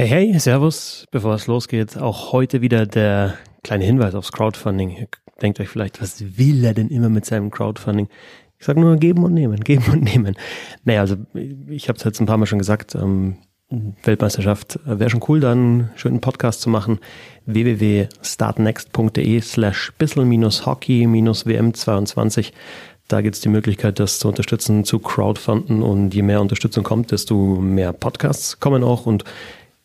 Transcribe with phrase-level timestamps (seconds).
[0.00, 1.04] Hey, hey, Servus.
[1.10, 4.96] Bevor es losgeht, auch heute wieder der kleine Hinweis aufs Crowdfunding.
[4.96, 5.08] Ihr
[5.42, 8.08] denkt euch vielleicht, was will er denn immer mit seinem Crowdfunding?
[8.58, 10.36] Ich sage nur geben und nehmen, geben und nehmen.
[10.84, 11.16] Naja, also
[11.68, 13.36] ich habe es jetzt ein paar Mal schon gesagt, ähm,
[14.02, 16.98] Weltmeisterschaft wäre schon cool, dann einen schönen Podcast zu machen.
[17.44, 22.52] www.startnext.de slash bissel-hockey-wm22
[23.10, 27.10] da gibt es die Möglichkeit, das zu unterstützen, zu crowdfunden und je mehr Unterstützung kommt,
[27.10, 29.24] desto mehr Podcasts kommen auch und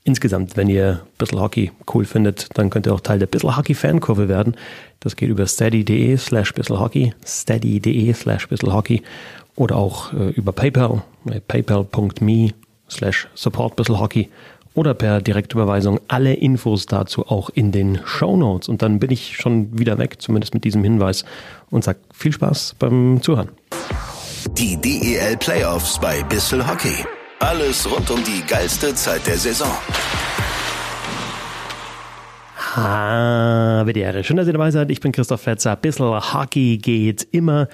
[0.05, 3.73] insgesamt, wenn ihr Bissl Hockey cool findet, dann könnt ihr auch Teil der Bissl Hockey
[3.73, 4.55] Fankurve werden.
[5.01, 9.03] Das geht über steady.de slash Hockey, steady.de slash Hockey
[9.55, 12.51] oder auch äh, über PayPal, äh, paypal.me
[12.89, 14.29] slash support Hockey
[14.73, 15.99] oder per Direktüberweisung.
[16.07, 18.69] Alle Infos dazu auch in den Show Notes.
[18.69, 21.25] Und dann bin ich schon wieder weg, zumindest mit diesem Hinweis
[21.71, 23.49] und sag viel Spaß beim Zuhören.
[24.57, 27.05] Die DEL Playoffs bei Bissl Hockey.
[27.39, 29.71] Alles rund um die geilste Zeit der Saison.
[32.77, 34.23] Die Ehre.
[34.23, 34.89] Schön, dass ihr dabei seid.
[34.89, 35.75] Ich bin Christoph Fetzer.
[35.75, 37.67] Bissl Hockey geht immer.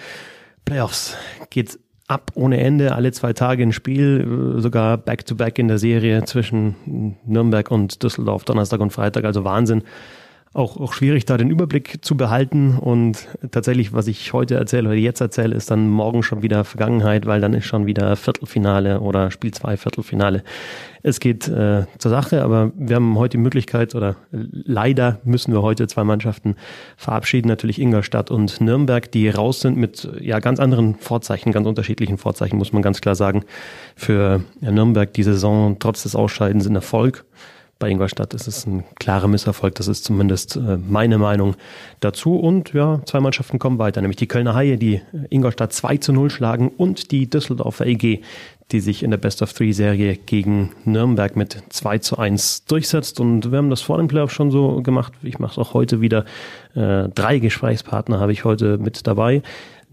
[0.66, 1.16] Playoffs
[1.50, 6.24] geht ab ohne Ende, alle zwei Tage ein Spiel, sogar back-to-back -back in der Serie
[6.26, 9.84] zwischen Nürnberg und Düsseldorf, Donnerstag und Freitag, also Wahnsinn
[10.54, 12.78] auch, auch schwierig, da den Überblick zu behalten.
[12.78, 17.26] Und tatsächlich, was ich heute erzähle oder jetzt erzähle, ist dann morgen schon wieder Vergangenheit,
[17.26, 20.44] weil dann ist schon wieder Viertelfinale oder Spiel 2 Viertelfinale.
[21.04, 25.62] Es geht äh, zur Sache, aber wir haben heute die Möglichkeit oder leider müssen wir
[25.62, 26.56] heute zwei Mannschaften
[26.96, 32.18] verabschieden, natürlich Ingolstadt und Nürnberg, die raus sind mit ja ganz anderen Vorzeichen, ganz unterschiedlichen
[32.18, 33.46] Vorzeichen, muss man ganz klar sagen.
[33.96, 37.26] Für Nürnberg die Saison trotz des Ausscheidens in Erfolg
[37.82, 39.76] bei Ingolstadt ist es ein klarer Misserfolg.
[39.76, 41.56] Das ist zumindest äh, meine Meinung
[42.00, 42.38] dazu.
[42.38, 46.30] Und ja, zwei Mannschaften kommen weiter, nämlich die Kölner Haie, die Ingolstadt 2 zu 0
[46.30, 48.22] schlagen und die Düsseldorfer EG,
[48.72, 53.20] die sich in der Best of Three Serie gegen Nürnberg mit 2 zu 1 durchsetzt.
[53.20, 55.14] Und wir haben das vor dem Playoff schon so gemacht.
[55.24, 56.26] Ich mache es auch heute wieder.
[56.76, 59.42] Äh, drei Gesprächspartner habe ich heute mit dabei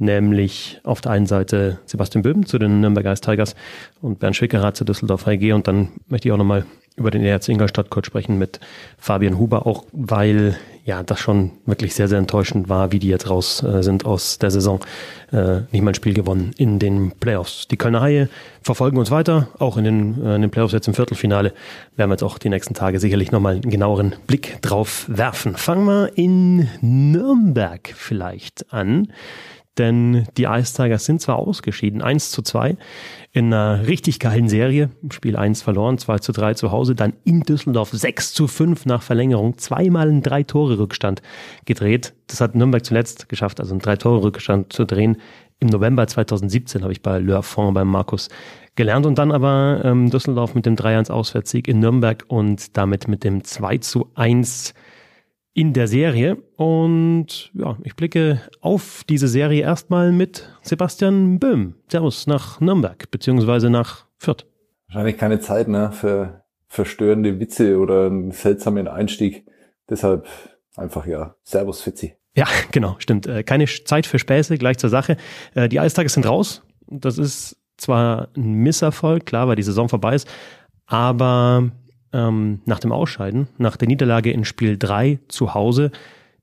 [0.01, 3.57] nämlich auf der einen Seite Sebastian Böhm zu den Nürnberg Ice Tigers
[4.01, 6.65] und Bernd Schwickerath zu Düsseldorf AG und dann möchte ich auch nochmal
[6.99, 8.61] über den ERC Ingolstadt kurz sprechen mit
[8.99, 13.29] Fabian Huber, auch weil ja das schon wirklich sehr, sehr enttäuschend war, wie die jetzt
[13.29, 14.81] raus äh, sind aus der Saison.
[15.31, 17.69] Äh, nicht mal ein Spiel gewonnen in den Playoffs.
[17.69, 18.31] Die Kölner Haie
[18.63, 21.53] verfolgen uns weiter, auch in den, äh, in den Playoffs jetzt im Viertelfinale.
[21.97, 25.57] Werden wir jetzt auch die nächsten Tage sicherlich nochmal einen genaueren Blick drauf werfen.
[25.57, 29.09] Fangen wir in Nürnberg vielleicht an
[29.79, 32.77] denn die Ice Tigers sind zwar ausgeschieden, 1 zu 2
[33.33, 37.43] in einer richtig geilen Serie, Spiel 1 verloren, 2 zu 3 zu Hause, dann in
[37.43, 41.23] Düsseldorf 6 zu 5 nach Verlängerung, zweimal einen Drei-Tore-Rückstand
[41.65, 42.15] gedreht.
[42.27, 45.19] Das hat Nürnberg zuletzt geschafft, also einen Drei-Tore-Rückstand zu drehen.
[45.61, 48.29] Im November 2017 habe ich bei Le Fond beim Markus
[48.77, 53.45] gelernt und dann aber ähm, Düsseldorf mit dem 3-1-Auswärtssieg in Nürnberg und damit mit dem
[53.45, 54.73] 2 zu 1
[55.59, 56.37] in der Serie.
[56.55, 61.75] Und ja, ich blicke auf diese Serie erstmal mit Sebastian Böhm.
[61.91, 64.47] Servus nach Nürnberg, beziehungsweise nach Fürth.
[64.87, 69.47] Wahrscheinlich keine Zeit ne, für verstörende Witze oder einen seltsamen Einstieg.
[69.91, 70.29] Deshalb
[70.77, 72.15] einfach ja, Servus Fitzi.
[72.37, 73.27] Ja, genau, stimmt.
[73.27, 75.17] Äh, keine Zeit für Späße, gleich zur Sache.
[75.55, 76.63] Äh, die Eistage sind raus.
[76.87, 80.29] Das ist zwar ein Misserfolg, klar, weil die Saison vorbei ist,
[80.87, 81.73] aber
[82.13, 85.91] ähm, nach dem Ausscheiden, nach der Niederlage in Spiel 3 zu Hause,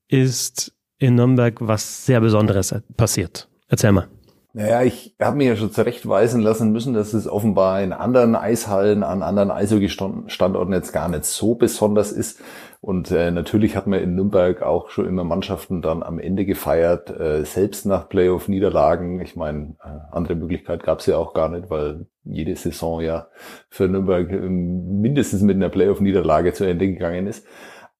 [0.08, 3.50] ist in Nürnberg was sehr Besonderes passiert.
[3.68, 4.08] Erzähl mal.
[4.58, 9.04] Naja, ich habe mir ja schon zurechtweisen lassen müssen, dass es offenbar in anderen Eishallen,
[9.04, 12.42] an anderen Eishockey-Standorten jetzt gar nicht so besonders ist.
[12.80, 17.10] Und äh, natürlich hat man in Nürnberg auch schon immer Mannschaften dann am Ende gefeiert,
[17.10, 19.20] äh, selbst nach Playoff-Niederlagen.
[19.20, 23.28] Ich meine, äh, andere Möglichkeit gab es ja auch gar nicht, weil jede Saison ja
[23.68, 27.46] für Nürnberg äh, mindestens mit einer Playoff-Niederlage zu Ende gegangen ist.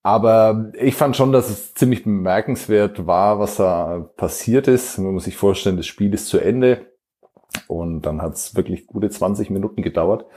[0.06, 5.00] Aber ich fand schon, dass es ziemlich bemerkenswert war, was da passiert ist.
[5.00, 6.86] Man muss sich vorstellen, das Spiel ist zu Ende.
[7.66, 10.28] Und dann hat es wirklich gute 20 Minuten gedauert,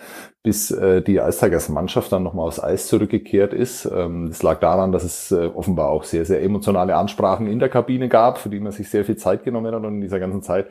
[0.43, 3.85] bis äh, die Eistigers Mannschaft dann nochmal aufs Eis zurückgekehrt ist.
[3.85, 7.69] Ähm, das lag daran, dass es äh, offenbar auch sehr, sehr emotionale Ansprachen in der
[7.69, 9.85] Kabine gab, für die man sich sehr viel Zeit genommen hat.
[9.85, 10.69] Und in dieser ganzen Zeit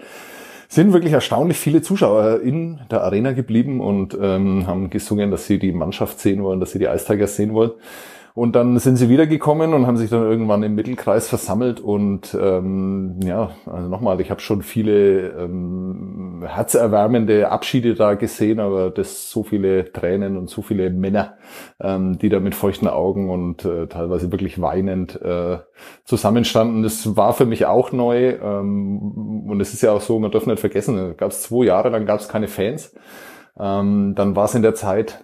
[0.70, 5.60] sind wirklich erstaunlich viele Zuschauer in der Arena geblieben und ähm, haben gesungen, dass sie
[5.60, 7.74] die Mannschaft sehen wollen, dass sie die Eistigers sehen wollen.
[8.38, 11.80] Und dann sind sie wiedergekommen und haben sich dann irgendwann im Mittelkreis versammelt.
[11.80, 18.92] Und ähm, ja, also nochmal, ich habe schon viele ähm, herzerwärmende Abschiede da gesehen, aber
[18.92, 21.38] das so viele Tränen und so viele Männer,
[21.80, 25.58] ähm, die da mit feuchten Augen und äh, teilweise wirklich weinend äh,
[26.04, 26.84] zusammenstanden.
[26.84, 28.36] Das war für mich auch neu.
[28.40, 31.90] Ähm, und es ist ja auch so, man darf nicht vergessen, gab es zwei Jahre
[31.90, 32.94] lang gab es keine Fans.
[33.60, 35.24] Ähm, dann war es in der Zeit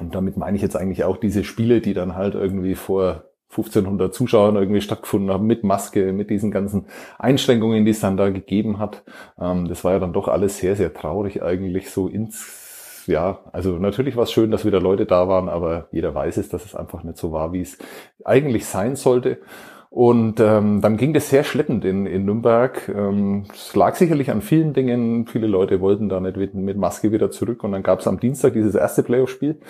[0.00, 4.12] Und damit meine ich jetzt eigentlich auch diese Spiele, die dann halt irgendwie vor 1500
[4.12, 6.86] Zuschauern irgendwie stattgefunden haben, mit Maske, mit diesen ganzen
[7.18, 9.04] Einschränkungen, die es dann da gegeben hat.
[9.40, 13.78] Ähm, das war ja dann doch alles sehr, sehr traurig eigentlich so ins, ja, also
[13.78, 16.74] natürlich war es schön, dass wieder Leute da waren, aber jeder weiß es, dass es
[16.74, 17.78] einfach nicht so war, wie es
[18.24, 19.38] eigentlich sein sollte.
[19.94, 22.88] Und ähm, dann ging das sehr schleppend in, in Nürnberg.
[22.88, 25.28] Ähm, es lag sicherlich an vielen Dingen.
[25.28, 27.62] Viele Leute wollten da nicht mit Maske wieder zurück.
[27.62, 29.60] Und dann gab es am Dienstag dieses erste Playoff-Spiel,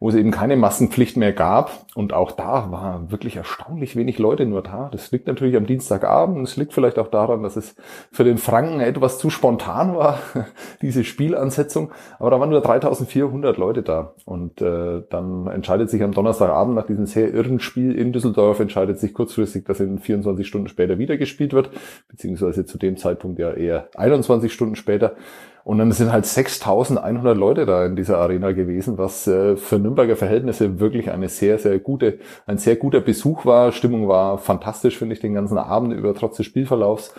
[0.00, 1.84] wo es eben keine Maskenpflicht mehr gab.
[1.94, 4.88] Und auch da war wirklich erstaunlich wenig Leute nur da.
[4.90, 6.48] Das liegt natürlich am Dienstagabend.
[6.48, 7.76] Es liegt vielleicht auch daran, dass es
[8.10, 10.18] für den Franken etwas zu spontan war,
[10.80, 11.90] diese Spielansetzung.
[12.18, 14.14] Aber da waren nur 3400 Leute da.
[14.24, 18.98] Und äh, dann entscheidet sich am Donnerstagabend nach diesem sehr irren Spiel in Düsseldorf, entscheidet
[18.98, 21.70] sich kurzfristig, das in 24 Stunden später wieder gespielt wird,
[22.08, 25.16] beziehungsweise zu dem Zeitpunkt ja eher 21 Stunden später.
[25.64, 30.14] Und dann sind halt 6100 Leute da in dieser Arena gewesen, was äh, für Nürnberger
[30.14, 33.72] Verhältnisse wirklich eine sehr, sehr gute, ein sehr guter Besuch war.
[33.72, 37.14] Stimmung war fantastisch, finde ich, den ganzen Abend über, trotz des Spielverlaufs.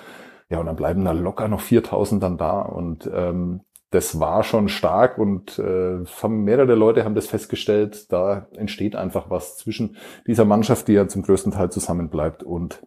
[0.50, 2.62] Ja, und dann bleiben da locker noch 4000 dann da.
[2.62, 3.62] Und ähm,
[3.96, 9.58] das war schon stark und äh, mehrere Leute haben das festgestellt, da entsteht einfach was
[9.58, 9.96] zwischen
[10.28, 12.86] dieser Mannschaft, die ja zum größten Teil zusammenbleibt und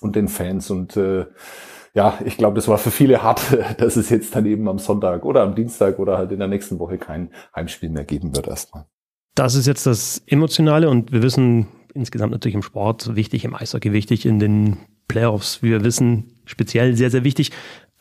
[0.00, 1.26] und den Fans und äh,
[1.94, 3.42] ja, ich glaube, das war für viele hart,
[3.76, 6.78] dass es jetzt dann eben am Sonntag oder am Dienstag oder halt in der nächsten
[6.78, 8.86] Woche kein Heimspiel mehr geben wird erstmal.
[9.34, 13.92] Das ist jetzt das Emotionale und wir wissen insgesamt natürlich im Sport wichtig, im Eishockey
[13.92, 17.50] wichtig, in den Playoffs, wie wir wissen, speziell sehr, sehr wichtig.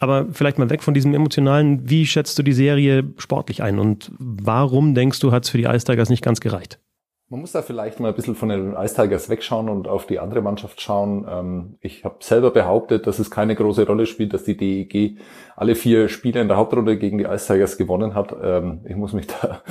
[0.01, 4.12] Aber vielleicht mal weg von diesem emotionalen, wie schätzt du die Serie sportlich ein und
[4.18, 6.80] warum denkst du, hat es für die Ice Tigers nicht ganz gereicht?
[7.31, 10.19] Man muss da vielleicht mal ein bisschen von den Ice Tigers wegschauen und auf die
[10.19, 11.25] andere Mannschaft schauen.
[11.30, 15.18] Ähm, ich habe selber behauptet, dass es keine große Rolle spielt, dass die DEG
[15.56, 18.36] alle vier Spiele in der Hauptrunde gegen die Ice Tigers gewonnen hat.
[18.44, 19.62] Ähm, ich muss mich da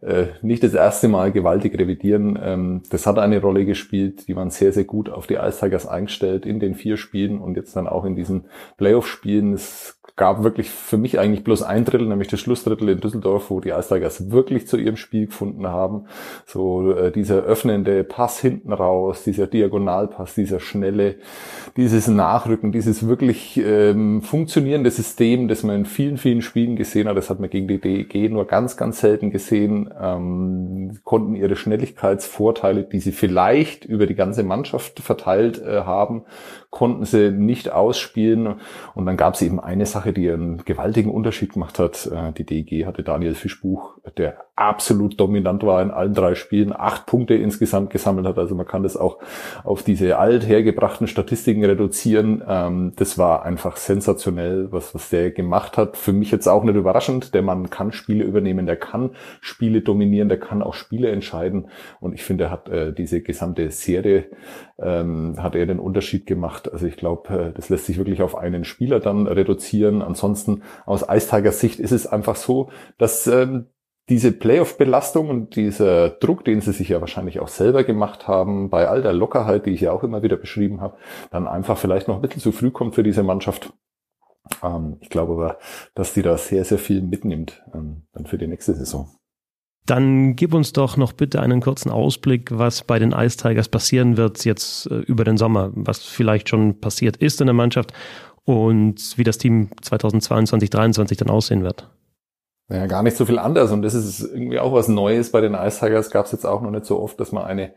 [0.00, 2.38] äh, nicht das erste Mal gewaltig revidieren.
[2.40, 4.28] Ähm, das hat eine Rolle gespielt.
[4.28, 7.56] Die waren sehr, sehr gut auf die Ice Tigers eingestellt in den vier Spielen und
[7.56, 8.44] jetzt dann auch in diesen
[8.76, 9.54] Playoff-Spielen.
[9.54, 13.60] Es gab wirklich für mich eigentlich bloß ein Drittel, nämlich das Schlussdrittel in Düsseldorf, wo
[13.60, 16.04] die Ice Tigers wirklich zu ihrem Spiel gefunden haben.
[16.44, 21.14] So äh, dieser öffnende Pass hinten raus, dieser Diagonalpass, dieser schnelle,
[21.76, 27.16] dieses Nachrücken, dieses wirklich ähm, funktionierende System, das man in vielen, vielen Spielen gesehen hat.
[27.16, 29.88] Das hat man gegen die DEG nur ganz, ganz selten gesehen.
[30.00, 36.24] Ähm, konnten ihre Schnelligkeitsvorteile, die sie vielleicht über die ganze Mannschaft verteilt äh, haben,
[36.70, 38.56] konnten sie nicht ausspielen.
[38.94, 42.06] Und dann gab es eben eine Sache, die einen gewaltigen Unterschied gemacht hat.
[42.06, 47.06] Äh, die DEG hatte Daniel Fischbuch, der absolut dominant war in allen drei Spielen, acht
[47.06, 48.38] Punkte insgesamt gesammelt hat.
[48.38, 49.18] Also man kann das auch
[49.62, 52.42] auf diese althergebrachten Statistiken reduzieren.
[52.46, 55.96] Ähm, das war einfach sensationell, was, was der gemacht hat.
[55.96, 57.34] Für mich jetzt auch nicht überraschend.
[57.34, 59.10] Der Mann kann Spiele übernehmen, der kann
[59.40, 61.68] Spiele dominieren, der kann auch Spiele entscheiden.
[62.00, 64.26] Und ich finde, er hat äh, diese gesamte Serie,
[64.80, 66.72] ähm, hat er den Unterschied gemacht.
[66.72, 70.02] Also ich glaube, äh, das lässt sich wirklich auf einen Spieler dann reduzieren.
[70.02, 73.66] Ansonsten aus Eistigers Sicht ist es einfach so, dass ähm,
[74.08, 78.88] diese Playoff-Belastung und dieser Druck, den sie sich ja wahrscheinlich auch selber gemacht haben, bei
[78.88, 80.96] all der Lockerheit, die ich ja auch immer wieder beschrieben habe,
[81.30, 83.72] dann einfach vielleicht noch ein bisschen zu früh kommt für diese Mannschaft.
[84.62, 85.58] Ähm, ich glaube aber,
[85.94, 89.10] dass die da sehr, sehr viel mitnimmt ähm, dann für die nächste Saison.
[89.84, 94.16] Dann gib uns doch noch bitte einen kurzen Ausblick, was bei den Ice Tigers passieren
[94.16, 97.92] wird jetzt äh, über den Sommer, was vielleicht schon passiert ist in der Mannschaft
[98.44, 101.90] und wie das Team 2022, 2023 dann aussehen wird.
[102.68, 103.72] Naja, gar nicht so viel anders.
[103.72, 106.10] Und das ist irgendwie auch was Neues bei den Ice Tigers.
[106.10, 107.72] Gab es jetzt auch noch nicht so oft, dass man eine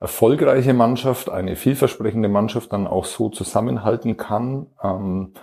[0.00, 4.66] erfolgreiche Mannschaft, eine vielversprechende Mannschaft dann auch so zusammenhalten kann.
[4.82, 5.38] Ähm, äh,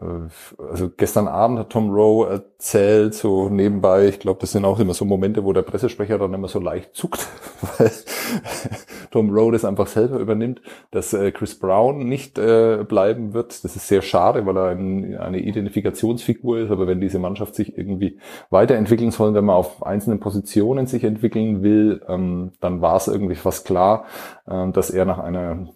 [0.00, 4.92] also gestern Abend hat Tom Rowe erzählt, so nebenbei, ich glaube, das sind auch immer
[4.92, 7.26] so Momente, wo der Pressesprecher dann immer so leicht zuckt,
[7.78, 7.90] weil
[9.10, 13.64] Tom Rowe das einfach selber übernimmt, dass äh, Chris Brown nicht äh, bleiben wird.
[13.64, 17.76] Das ist sehr schade, weil er ein, eine Identifikationsfigur ist, aber wenn diese Mannschaft sich
[17.76, 18.18] irgendwie
[18.50, 23.36] weiterentwickeln soll, wenn man auf einzelnen Positionen sich entwickeln will, ähm, dann war es irgendwie
[23.36, 24.04] fast klar,
[24.46, 25.68] äh, dass er nach einer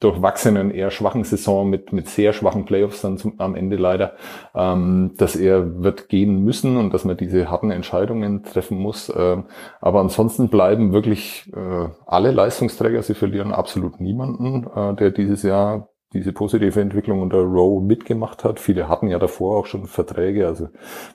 [0.00, 4.14] durchwachsenen, eher schwachen Saison mit, mit sehr schwachen Playoffs dann zum, am Ende leider,
[4.54, 9.08] ähm, dass er wird gehen müssen und dass man diese harten Entscheidungen treffen muss.
[9.08, 9.38] Äh,
[9.80, 13.02] aber ansonsten bleiben wirklich äh, alle Leistungsträger.
[13.02, 18.60] Sie verlieren absolut niemanden, äh, der dieses Jahr diese positive Entwicklung unter Rowe mitgemacht hat.
[18.60, 20.68] Viele hatten ja davor auch schon Verträge, also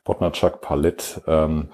[0.03, 1.69] Botnachak, Palett, ähm,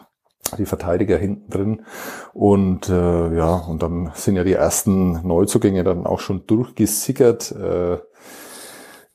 [0.57, 1.85] die Verteidiger hinten drin.
[2.33, 7.51] Und äh, ja, und dann sind ja die ersten Neuzugänge dann auch schon durchgesickert.
[7.51, 7.97] Äh,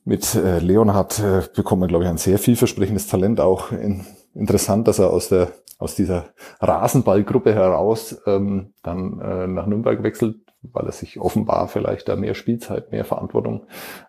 [0.08, 4.88] mit äh, Leonhard äh, bekommt man, glaube ich, ein sehr vielversprechendes Talent auch in, interessant,
[4.88, 10.86] dass er aus der aus dieser Rasenballgruppe heraus ähm, dann äh, nach Nürnberg wechselt, weil
[10.86, 13.66] er sich offenbar vielleicht da mehr Spielzeit, mehr Verantwortung,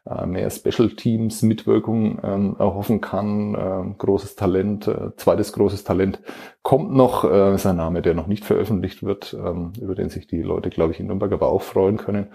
[0.10, 3.54] äh, mehr Special Teams Mitwirkung ähm, erhoffen kann.
[3.54, 6.22] Äh, großes Talent, äh, zweites großes Talent
[6.64, 10.42] kommt noch, äh, sein Name, der noch nicht veröffentlicht wird, ähm, über den sich die
[10.42, 12.30] Leute, glaube ich, in Nürnberg aber auch freuen können.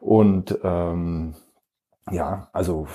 [0.00, 1.34] Und ähm,
[2.10, 2.86] ja, also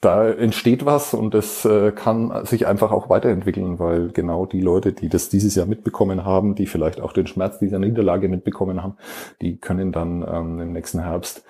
[0.00, 4.92] da entsteht was und das äh, kann sich einfach auch weiterentwickeln, weil genau die Leute,
[4.92, 8.96] die das dieses Jahr mitbekommen haben, die vielleicht auch den Schmerz dieser Niederlage mitbekommen haben,
[9.42, 11.44] die können dann ähm, im nächsten Herbst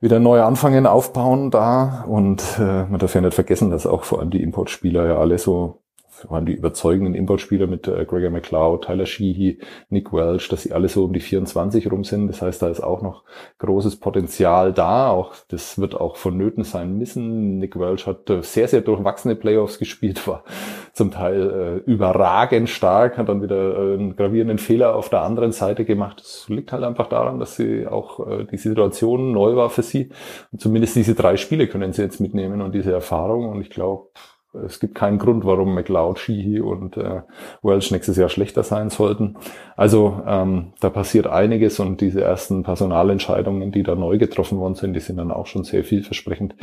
[0.00, 2.04] wieder neu anfangen, aufbauen da.
[2.08, 5.38] Und äh, man darf ja nicht vergessen, dass auch vor allem die Importspieler ja alle
[5.38, 5.82] so
[6.28, 9.58] allem die überzeugenden Importspieler mit äh, Gregor McLeod, Tyler Sheehy,
[9.88, 12.28] Nick Welch, dass sie alle so um die 24 rum sind.
[12.28, 13.24] Das heißt, da ist auch noch
[13.58, 15.10] großes Potenzial da.
[15.10, 17.58] Auch das wird auch vonnöten sein müssen.
[17.58, 20.44] Nick Welch hat äh, sehr, sehr durchwachsene Playoffs gespielt, war
[20.92, 25.52] zum Teil äh, überragend stark, hat dann wieder äh, einen gravierenden Fehler auf der anderen
[25.52, 26.20] Seite gemacht.
[26.20, 30.10] Das liegt halt einfach daran, dass sie auch äh, die Situation neu war für sie.
[30.52, 33.48] Und zumindest diese drei Spiele können sie jetzt mitnehmen und diese Erfahrung.
[33.48, 34.08] Und ich glaube,
[34.52, 37.22] es gibt keinen Grund, warum McLeod, Sheehy und äh,
[37.62, 39.36] Welsh nächstes Jahr schlechter sein sollten.
[39.76, 44.94] Also ähm, da passiert einiges und diese ersten Personalentscheidungen, die da neu getroffen worden sind,
[44.94, 46.56] die sind dann auch schon sehr vielversprechend.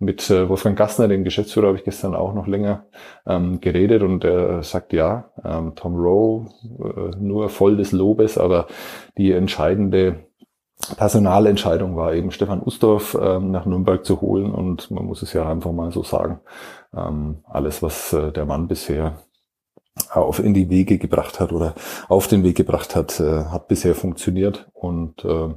[0.00, 2.86] Mit äh, Wolfgang Gassner, dem Geschäftsführer, habe ich gestern auch noch länger
[3.26, 8.66] ähm, geredet und er sagt ja, ähm, Tom Rowe äh, nur voll des Lobes, aber
[9.16, 10.27] die entscheidende
[10.96, 15.48] Personalentscheidung war eben Stefan Ustorf ähm, nach Nürnberg zu holen und man muss es ja
[15.48, 16.40] einfach mal so sagen,
[16.96, 19.18] ähm, alles, was äh, der Mann bisher
[20.10, 21.74] auf in die Wege gebracht hat oder
[22.08, 24.68] auf den Weg gebracht hat, äh, hat bisher funktioniert.
[24.72, 25.54] Und äh,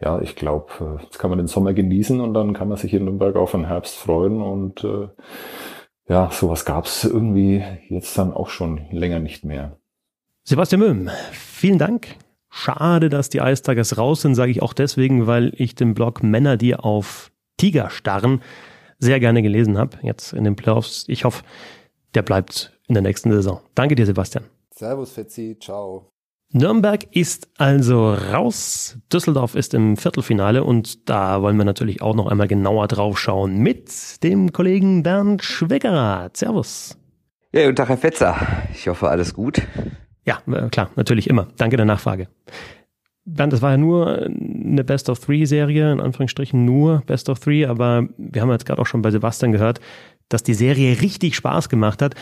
[0.00, 2.92] ja, ich glaube, äh, jetzt kann man den Sommer genießen und dann kann man sich
[2.94, 4.42] in Nürnberg auf den Herbst freuen.
[4.42, 5.08] Und äh,
[6.08, 9.76] ja, sowas gab es irgendwie jetzt dann auch schon länger nicht mehr.
[10.44, 12.16] Sebastian Möhm, vielen Dank.
[12.50, 16.22] Schade, dass die Ice Tigers raus sind, sage ich auch deswegen, weil ich den Blog
[16.22, 18.42] Männer, die auf Tiger starren,
[18.98, 21.04] sehr gerne gelesen habe, jetzt in den Playoffs.
[21.08, 21.44] Ich hoffe,
[22.14, 23.60] der bleibt in der nächsten Saison.
[23.74, 24.44] Danke dir, Sebastian.
[24.74, 25.56] Servus, Fetzi.
[25.60, 26.10] Ciao.
[26.50, 28.96] Nürnberg ist also raus.
[29.12, 33.58] Düsseldorf ist im Viertelfinale und da wollen wir natürlich auch noch einmal genauer drauf schauen
[33.58, 36.30] mit dem Kollegen Bernd Schweggerer.
[36.32, 36.96] Servus.
[37.52, 38.36] Ja, guten Tag, Herr Fetzer.
[38.72, 39.60] Ich hoffe, alles gut.
[40.28, 41.48] Ja, äh, klar, natürlich immer.
[41.56, 42.28] Danke der Nachfrage.
[43.24, 47.40] Bernd, das war ja nur eine Best of Three Serie, in Anführungsstrichen nur Best of
[47.40, 49.80] Three, aber wir haben jetzt gerade auch schon bei Sebastian gehört,
[50.28, 52.14] dass die Serie richtig Spaß gemacht hat.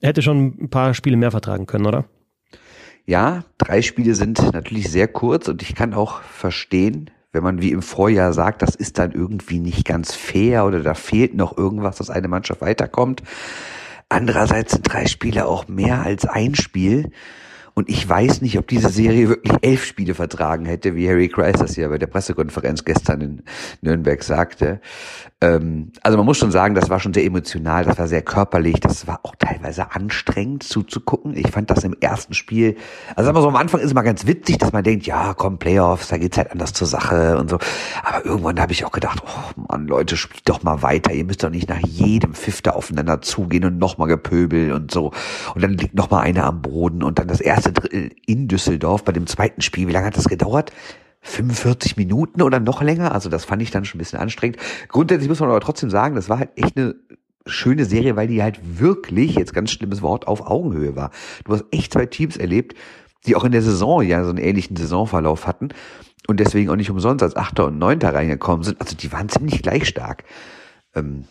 [0.00, 2.04] Hätte schon ein paar Spiele mehr vertragen können, oder?
[3.04, 7.72] Ja, drei Spiele sind natürlich sehr kurz und ich kann auch verstehen, wenn man wie
[7.72, 11.96] im Vorjahr sagt, das ist dann irgendwie nicht ganz fair oder da fehlt noch irgendwas,
[11.96, 13.24] dass eine Mannschaft weiterkommt.
[14.10, 17.12] Andererseits sind drei Spiele auch mehr als ein Spiel.
[17.74, 21.58] Und ich weiß nicht, ob diese Serie wirklich elf Spiele vertragen hätte, wie Harry Kreis
[21.58, 23.42] das ja bei der Pressekonferenz gestern in
[23.80, 24.80] Nürnberg sagte.
[25.40, 28.80] Ähm, also man muss schon sagen, das war schon sehr emotional, das war sehr körperlich,
[28.80, 31.36] das war auch teilweise anstrengend zuzugucken.
[31.36, 32.76] Ich fand das im ersten Spiel,
[33.16, 35.34] also sagen wir so, am Anfang ist es mal ganz witzig, dass man denkt, ja,
[35.34, 37.58] komm, Playoffs, da geht's halt anders zur Sache und so.
[38.02, 41.12] Aber irgendwann habe ich auch gedacht, oh Mann, Leute, spielt doch mal weiter.
[41.12, 45.12] Ihr müsst doch nicht nach jedem Fifter aufeinander zugehen und nochmal gepöbel und so.
[45.54, 49.12] Und dann liegt nochmal einer am Boden und dann das erste Drittel in Düsseldorf bei
[49.12, 49.88] dem zweiten Spiel.
[49.88, 50.72] Wie lange hat das gedauert?
[51.22, 53.12] 45 Minuten oder noch länger.
[53.12, 54.56] Also das fand ich dann schon ein bisschen anstrengend.
[54.88, 56.94] Grundsätzlich muss man aber trotzdem sagen, das war halt echt eine
[57.46, 61.10] schöne Serie, weil die halt wirklich, jetzt ganz schlimmes Wort, auf Augenhöhe war.
[61.44, 62.74] Du hast echt zwei Teams erlebt,
[63.26, 65.68] die auch in der Saison ja so einen ähnlichen Saisonverlauf hatten
[66.26, 68.80] und deswegen auch nicht umsonst als Achter und Neunter reingekommen sind.
[68.80, 70.24] Also die waren ziemlich gleich stark.
[70.94, 71.24] Ähm,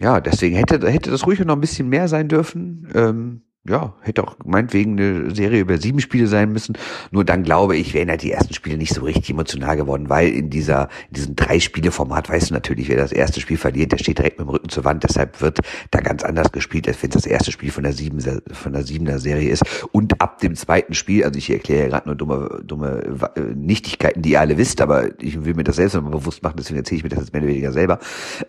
[0.00, 2.88] ja, deswegen hätte, hätte das ruhig noch ein bisschen mehr sein dürfen.
[2.94, 6.76] Ähm, ja, hätte auch meinetwegen eine Serie über sieben Spiele sein müssen.
[7.10, 10.28] Nur dann glaube ich, wären ja die ersten Spiele nicht so richtig emotional geworden, weil
[10.28, 14.18] in dieser, in diesem Drei-Spiele-Format weißt du natürlich, wer das erste Spiel verliert, der steht
[14.18, 15.02] direkt mit dem Rücken zur Wand.
[15.02, 18.20] Deshalb wird da ganz anders gespielt, als wenn es das erste Spiel von der sieben,
[18.52, 19.62] von der siebener Serie ist.
[19.92, 24.20] Und ab dem zweiten Spiel, also ich erkläre ja gerade nur dumme, dumme äh, Nichtigkeiten,
[24.20, 26.98] die ihr alle wisst, aber ich will mir das selbst nochmal bewusst machen, deswegen erzähle
[26.98, 27.98] ich mir das jetzt mehr oder weniger selber,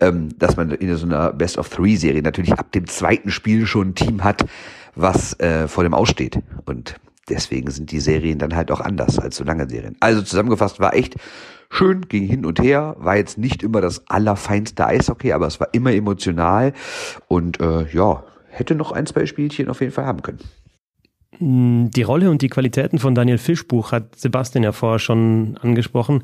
[0.02, 4.22] ähm, dass man in so einer Best-of-Three-Serie natürlich ab dem zweiten Spiel schon ein Team
[4.22, 4.44] hat,
[4.96, 6.40] was äh, vor dem aussteht.
[6.64, 6.96] Und
[7.28, 9.96] deswegen sind die Serien dann halt auch anders als so lange Serien.
[10.00, 11.16] Also zusammengefasst war echt
[11.70, 15.68] schön, ging hin und her, war jetzt nicht immer das allerfeinste Eishockey, aber es war
[15.72, 16.72] immer emotional
[17.28, 20.40] und äh, ja, hätte noch ein, zwei Spielchen auf jeden Fall haben können.
[21.38, 26.22] Hm, die Rolle und die Qualitäten von Daniel Fischbuch hat Sebastian ja vorher schon angesprochen.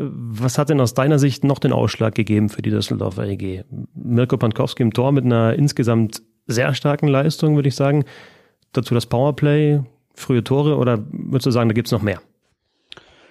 [0.00, 3.64] Was hat denn aus deiner Sicht noch den Ausschlag gegeben für die Düsseldorfer EG?
[3.94, 8.04] Mirko Pankowski im Tor mit einer insgesamt sehr starken Leistung, würde ich sagen.
[8.72, 9.80] dazu das Powerplay,
[10.14, 12.20] frühe Tore oder würdest du sagen, da gibt's noch mehr?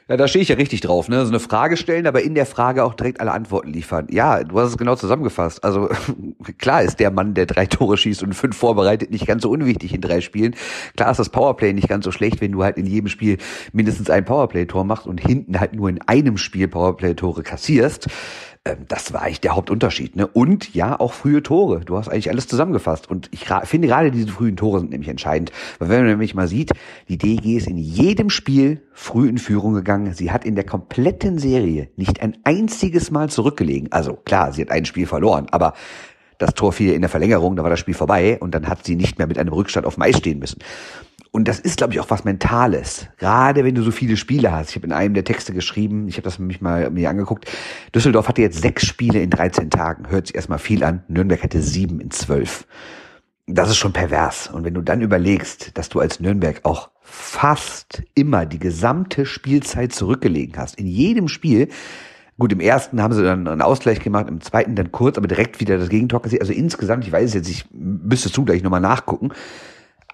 [0.10, 1.26] Ja, da stehe ich ja richtig drauf, ne?
[1.26, 4.08] So eine Frage stellen, aber in der Frage auch direkt alle Antworten liefern.
[4.10, 5.66] Ja, du hast es genau zusammengefasst.
[5.66, 5.90] Also
[6.58, 9.94] klar ist der Mann, der drei Tore schießt und fünf vorbereitet, nicht ganz so unwichtig
[9.94, 10.56] in drei Spielen.
[10.96, 13.38] Klar ist das Powerplay nicht ganz so schlecht, wenn du halt in jedem Spiel
[13.74, 18.08] mindestens ein Powerplay-Tor machst und hinten halt nur in einem Spiel Powerplay-Tore kassierst.
[18.68, 20.16] Ähm, das war eigentlich der Hauptunterschied.
[20.16, 20.28] Ne?
[20.28, 21.82] Und ja, auch frühe Tore.
[21.82, 23.10] Du hast eigentlich alles zusammengefasst.
[23.10, 25.52] Und ich finde gerade diese frühen Tore sind nämlich entscheidend.
[25.80, 26.72] Weil wenn man nämlich mal sieht,
[27.08, 30.14] die DG ist in jedem Spiel früh in Führung gegangen.
[30.14, 33.92] Sie hat in der kompletten Serie nicht ein einziges Mal zurückgelegen.
[33.92, 35.74] Also klar, sie hat ein Spiel verloren, aber
[36.38, 38.96] das Tor fiel in der Verlängerung, da war das Spiel vorbei und dann hat sie
[38.96, 40.60] nicht mehr mit einem Rückstand auf dem Eis stehen müssen.
[41.32, 43.08] Und das ist, glaube ich, auch was Mentales.
[43.18, 44.70] Gerade wenn du so viele Spiele hast.
[44.70, 47.52] Ich habe in einem der Texte geschrieben, ich habe das mich mal mir angeguckt.
[47.94, 50.10] Düsseldorf hatte jetzt sechs Spiele in 13 Tagen.
[50.10, 51.04] Hört sich erstmal viel an.
[51.08, 52.66] Nürnberg hatte sieben in zwölf.
[53.46, 54.48] Das ist schon pervers.
[54.48, 59.94] Und wenn du dann überlegst, dass du als Nürnberg auch fast immer die gesamte Spielzeit
[59.94, 61.70] zurückgelegen hast, in jedem Spiel,
[62.40, 65.60] Gut, im ersten haben sie dann einen Ausgleich gemacht, im zweiten dann kurz, aber direkt
[65.60, 66.44] wieder das Gegentor kassiert.
[66.44, 69.32] Also insgesamt, ich weiß es jetzt, ich müsste zugleich nochmal nachgucken.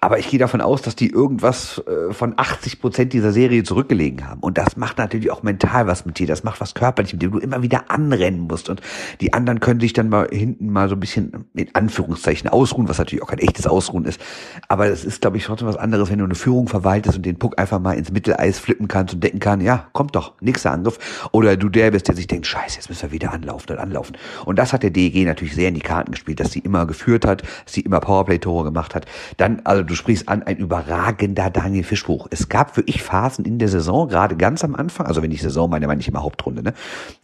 [0.04, 4.28] Aber ich gehe davon aus, dass die irgendwas äh, von 80 Prozent dieser Serie zurückgelegen
[4.28, 4.42] haben.
[4.42, 6.26] Und das macht natürlich auch mental was mit dir.
[6.26, 8.68] Das macht was körperlich mit dir, du immer wieder anrennen musst.
[8.68, 8.82] Und
[9.22, 12.98] die anderen können sich dann mal hinten mal so ein bisschen in Anführungszeichen ausruhen, was
[12.98, 14.20] natürlich auch kein echtes Ausruhen ist.
[14.68, 17.38] Aber es ist, glaube ich, trotzdem was anderes, wenn du eine Führung verwaltest und den
[17.38, 20.98] Puck einfach mal ins Mitteleis flippen kannst und denken kann, ja, kommt doch, nächster Angriff.
[21.32, 24.18] Oder du der bist, der sich denkt, scheiße, jetzt müssen wir wieder anlaufen und anlaufen.
[24.44, 27.24] Und das hat der DEG natürlich sehr in die Karten gespielt, dass sie immer geführt
[27.24, 29.06] hat, dass sie immer Powerplay-Tore gemacht hat.
[29.38, 32.28] Dann, also du sprichst an, ein überragender Daniel Fischbuch.
[32.30, 35.70] Es gab wirklich Phasen in der Saison, gerade ganz am Anfang, also wenn ich Saison
[35.70, 36.74] meine, meine ich immer Hauptrunde, ne?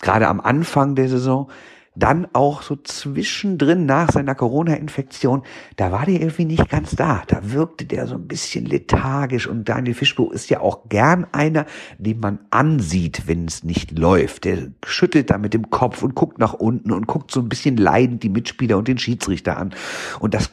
[0.00, 1.50] Gerade am Anfang der Saison,
[1.97, 5.43] dann auch so zwischendrin nach seiner Corona-Infektion,
[5.77, 7.23] da war der irgendwie nicht ganz da.
[7.27, 11.67] Da wirkte der so ein bisschen lethargisch und Daniel Fischbuch ist ja auch gern einer,
[11.99, 14.45] den man ansieht, wenn es nicht läuft.
[14.45, 17.76] Der schüttelt da mit dem Kopf und guckt nach unten und guckt so ein bisschen
[17.76, 19.75] leidend die Mitspieler und den Schiedsrichter an.
[20.21, 20.52] Und das,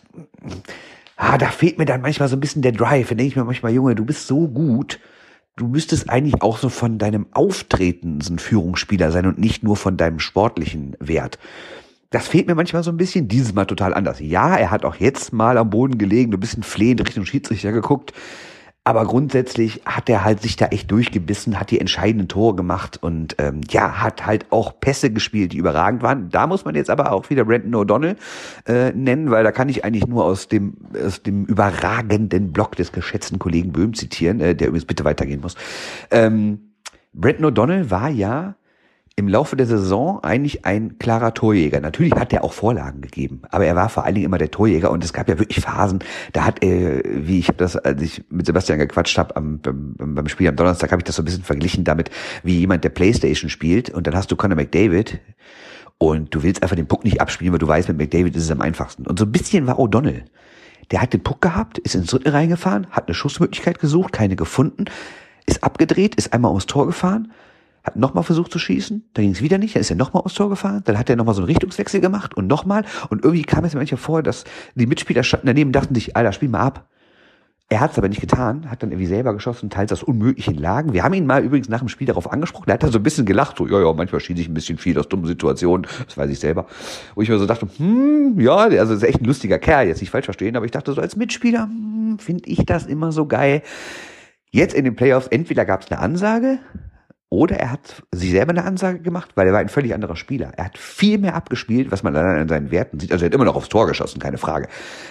[1.17, 3.10] ah, da fehlt mir dann manchmal so ein bisschen der Drive.
[3.10, 4.99] Dann denke ich mir manchmal, Junge, du bist so gut,
[5.58, 9.75] du müsstest eigentlich auch so von deinem Auftreten so ein Führungsspieler sein und nicht nur
[9.75, 11.38] von deinem sportlichen Wert.
[12.12, 14.21] Das fehlt mir manchmal so ein bisschen, dieses Mal total anders.
[14.21, 18.13] Ja, er hat auch jetzt mal am Boden gelegen, ein bisschen flehend Richtung Schiedsrichter geguckt.
[18.88, 23.36] Aber grundsätzlich hat er halt sich da echt durchgebissen, hat die entscheidenden Tore gemacht und
[23.38, 26.30] ähm, ja, hat halt auch Pässe gespielt, die überragend waren.
[26.30, 28.15] Da muss man jetzt aber auch wieder Brandon O'Donnell
[28.65, 32.93] äh, nennen, weil da kann ich eigentlich nur aus dem, aus dem überragenden Blog des
[32.93, 35.56] geschätzten Kollegen Böhm zitieren, äh, der übrigens bitte weitergehen muss.
[36.10, 36.71] Ähm,
[37.12, 38.56] Brandon O'Donnell war ja
[39.19, 41.82] im Laufe der Saison eigentlich ein klarer Torjäger.
[41.82, 44.91] Natürlich hat er auch Vorlagen gegeben, aber er war vor allen Dingen immer der Torjäger
[44.91, 46.03] und es gab ja wirklich Phasen,
[46.34, 50.47] da hat er, wie ich das, als ich mit Sebastian gequatscht habe beim, beim Spiel
[50.47, 52.12] am Donnerstag, habe ich das so ein bisschen verglichen damit,
[52.43, 55.19] wie jemand, der Playstation spielt und dann hast du Conor McDavid
[55.97, 58.51] und du willst einfach den Puck nicht abspielen, weil du weißt, mit McDavid ist es
[58.51, 59.08] am einfachsten.
[59.08, 60.25] Und so ein bisschen war O'Donnell.
[60.91, 64.86] Der hat den Puck gehabt, ist ins Dritte reingefahren, hat eine Schussmöglichkeit gesucht, keine gefunden,
[65.47, 67.32] ist abgedreht, ist einmal ums Tor gefahren,
[67.88, 70.36] hat nochmal versucht zu schießen, dann ging es wieder nicht, dann ist er nochmal aufs
[70.36, 73.63] Tor gefahren, dann hat er nochmal so einen Richtungswechsel gemacht und nochmal und irgendwie kam
[73.65, 74.43] es mir manchmal vor, dass
[74.76, 76.88] die Mitspieler standen daneben dachten sich, Alter, spiel mal ab.
[77.69, 80.93] Er hat es aber nicht getan, hat dann irgendwie selber geschossen, teils aus unmöglichen Lagen.
[80.93, 83.04] Wir haben ihn mal übrigens nach dem Spiel darauf angesprochen, er hat da so ein
[83.04, 86.17] bisschen gelacht, so, ja, ja, manchmal schieße ich ein bisschen viel aus dummen Situationen, das
[86.17, 86.65] weiß ich selber.
[87.15, 90.12] Wo ich mir so dachte, hm, ja, also ist echt ein lustiger Kerl, jetzt nicht
[90.12, 93.62] falsch verstehen, aber ich dachte so als Mitspieler, hm, finde ich das immer so geil.
[94.52, 96.60] Jetzt in den Playoffs, entweder gab es eine Ansage,
[97.29, 100.53] oder er hat sich selber eine Ansage gemacht, weil er war ein völlig anderer Spieler.
[100.55, 103.11] Er hat viel mehr abgespielt, was man allein an seinen Werten sieht.
[103.11, 104.69] Also er hat immer noch aufs Tor geschossen, keine Frage.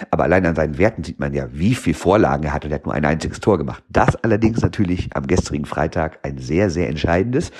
[0.09, 2.75] Aber allein an seinen Werten sieht man ja, wie viel Vorlagen er hat und er
[2.75, 3.83] hat nur ein einziges Tor gemacht.
[3.89, 7.51] Das allerdings natürlich am gestrigen Freitag ein sehr, sehr entscheidendes.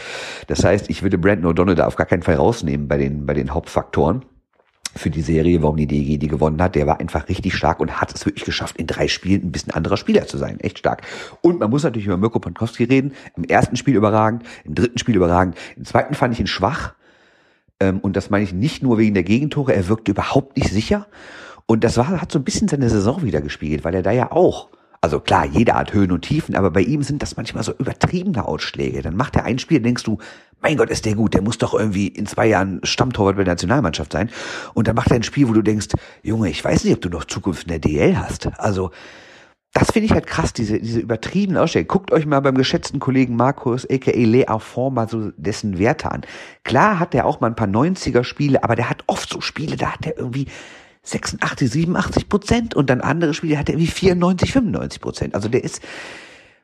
[0.48, 3.36] Das heißt, ich würde Brandon O'Donnell da auf gar keinen Fall rausnehmen bei den, bei
[3.36, 4.26] den Hauptfaktoren
[4.98, 6.76] für die Serie, warum die DG die gewonnen hat.
[6.76, 9.74] Der war einfach richtig stark und hat es wirklich geschafft, in drei Spielen ein bisschen
[9.74, 10.60] anderer Spieler zu sein.
[10.60, 11.04] Echt stark.
[11.42, 13.14] Und man muss natürlich über Mirko Pankowski reden.
[13.36, 15.58] Im ersten Spiel überragend, im dritten Spiel überragend.
[15.76, 16.94] Im zweiten fand ich ihn schwach.
[17.80, 19.74] Ähm, und das meine ich nicht nur wegen der Gegentore.
[19.74, 21.08] Er wirkte überhaupt nicht sicher.
[21.66, 24.32] Und das war, hat so ein bisschen seine Saison wieder gespiegelt, weil er da ja
[24.32, 24.70] auch
[25.02, 28.46] also klar, jeder hat Höhen und Tiefen, aber bei ihm sind das manchmal so übertriebene
[28.46, 29.02] Ausschläge.
[29.02, 30.18] Dann macht er ein Spiel, denkst du,
[30.62, 33.54] mein Gott, ist der gut, der muss doch irgendwie in zwei Jahren Stammtorwart bei der
[33.54, 34.30] Nationalmannschaft sein.
[34.74, 35.90] Und dann macht er ein Spiel, wo du denkst,
[36.24, 38.50] Junge, ich weiß nicht, ob du noch Zukunft in der DL hast.
[38.60, 38.92] Also,
[39.74, 41.86] das finde ich halt krass, diese, diese übertriebenen Ausschläge.
[41.86, 46.22] Guckt euch mal beim geschätzten Kollegen Markus, aka Le Affont, mal so dessen Werte an.
[46.64, 49.78] Klar hat er auch mal ein paar 90er Spiele, aber der hat oft so Spiele,
[49.78, 50.48] da hat er irgendwie
[51.04, 55.36] 86, 87 Prozent und dann andere Spiele hat er wie 94, 95 Prozent.
[55.36, 55.82] Also der ist,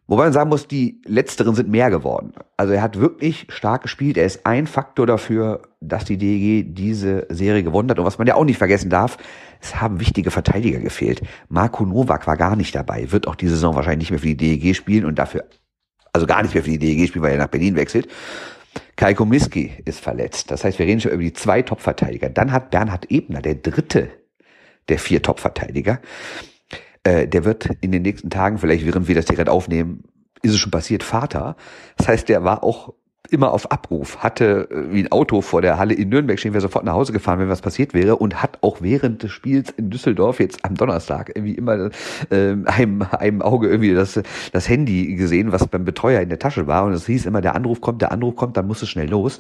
[0.08, 2.34] wobei man sagen muss, die letzteren sind mehr geworden.
[2.58, 4.18] Also er hat wirklich stark gespielt.
[4.18, 8.00] Er ist ein Faktor dafür, dass die DEG diese Serie gewonnen hat.
[8.00, 9.18] Und was man ja auch nicht vergessen darf,
[9.62, 11.22] es haben wichtige Verteidiger gefehlt.
[11.50, 14.60] Marco Novak war gar nicht dabei, wird auch diese Saison wahrscheinlich nicht mehr für die
[14.60, 15.46] DEG spielen und dafür,
[16.12, 18.08] also gar nicht mehr für die DEG spielen, weil er nach Berlin wechselt.
[18.96, 20.52] Kai Komiski ist verletzt.
[20.52, 22.30] Das heißt, wir reden schon über die zwei Top-Verteidiger.
[22.30, 24.10] Dann hat Bernhard Ebner, der dritte
[24.90, 26.00] der vier Top-Verteidiger.
[27.04, 30.04] Äh, der wird in den nächsten Tagen, vielleicht während wir das direkt aufnehmen,
[30.42, 31.56] ist es schon passiert, Vater.
[31.98, 32.94] Das heißt, der war auch
[33.30, 36.62] immer auf Abruf, hatte äh, wie ein Auto vor der Halle in Nürnberg stehen, wäre
[36.62, 39.90] sofort nach Hause gefahren, wenn was passiert wäre und hat auch während des Spiels in
[39.90, 41.90] Düsseldorf jetzt am Donnerstag irgendwie immer
[42.30, 46.68] äh, einem, einem Auge irgendwie das, das Handy gesehen, was beim Betreuer in der Tasche
[46.68, 49.10] war und es hieß immer, der Anruf kommt, der Anruf kommt, dann muss es schnell
[49.10, 49.40] los.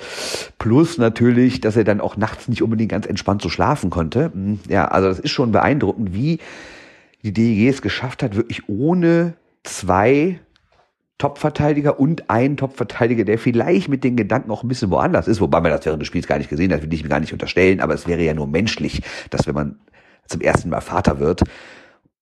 [0.59, 4.31] Plus natürlich, dass er dann auch nachts nicht unbedingt ganz entspannt so schlafen konnte.
[4.33, 6.39] Hm, ja, also das ist schon beeindruckend, wie
[7.23, 10.39] die DEG es geschafft hat, wirklich ohne zwei
[11.17, 15.61] Top-Verteidiger und ein Top-Verteidiger, der vielleicht mit den Gedanken auch ein bisschen woanders ist, wobei
[15.61, 17.79] man das während des Spiels gar nicht gesehen hat, will ich mir gar nicht unterstellen,
[17.79, 19.79] aber es wäre ja nur menschlich, dass wenn man
[20.27, 21.43] zum ersten Mal Vater wird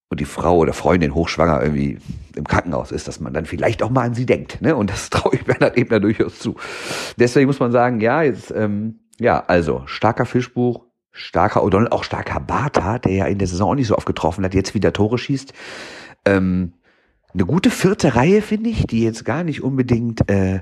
[0.09, 1.97] und die Frau oder Freundin hochschwanger irgendwie
[2.35, 4.61] im Krankenhaus ist, dass man dann vielleicht auch mal an sie denkt.
[4.61, 4.75] Ne?
[4.75, 6.55] Und das traue ich Bernhard Ebner durchaus zu.
[7.17, 12.39] Deswegen muss man sagen, ja, jetzt, ähm, ja, also starker Fischbuch, starker O'Donnell, auch starker
[12.39, 15.17] Bata, der ja in der Saison auch nicht so oft getroffen hat, jetzt wieder Tore
[15.17, 15.54] schießt.
[16.26, 16.74] Ähm,
[17.34, 20.62] eine gute vierte Reihe, finde ich, die jetzt gar nicht unbedingt äh,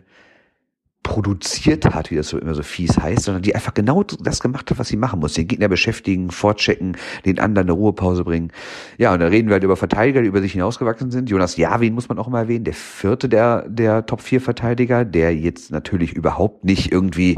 [1.04, 4.70] produziert hat, wie das so immer so fies heißt, sondern die einfach genau das gemacht
[4.70, 5.34] hat, was sie machen muss.
[5.34, 8.52] Den Gegner beschäftigen, vorchecken, den anderen eine Ruhepause bringen.
[8.98, 11.30] Ja, und da reden wir halt über Verteidiger, die über sich hinausgewachsen sind.
[11.30, 16.14] Jonas Jawin muss man auch mal erwähnen, der vierte der, der Top-4-Verteidiger, der jetzt natürlich
[16.14, 17.38] überhaupt nicht irgendwie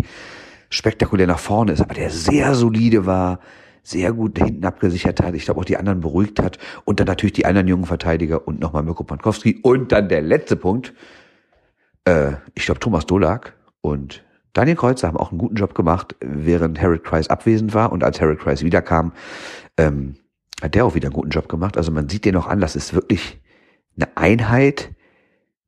[0.72, 3.40] spektakulär nach vorne ist, aber der sehr solide war,
[3.84, 5.36] sehr gut hinten abgesichert hat.
[5.36, 6.58] Ich glaube auch die anderen beruhigt hat.
[6.86, 9.60] Und dann natürlich die anderen jungen Verteidiger und nochmal Mirko Pankowski.
[9.62, 10.94] Und dann der letzte Punkt.
[12.06, 16.82] Äh, ich glaube Thomas Dolak und Daniel Kreuzer haben auch einen guten Job gemacht, während
[16.82, 17.92] Harold Kreis abwesend war.
[17.92, 19.14] Und als Harold Kreis wiederkam,
[19.78, 20.16] ähm,
[20.62, 21.78] hat der auch wieder einen guten Job gemacht.
[21.78, 23.42] Also man sieht den noch an, das ist wirklich
[23.96, 24.92] eine Einheit.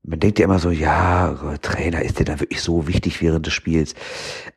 [0.06, 3.54] Man denkt ja immer so, ja, Trainer, ist der da wirklich so wichtig während des
[3.54, 3.96] Spiels?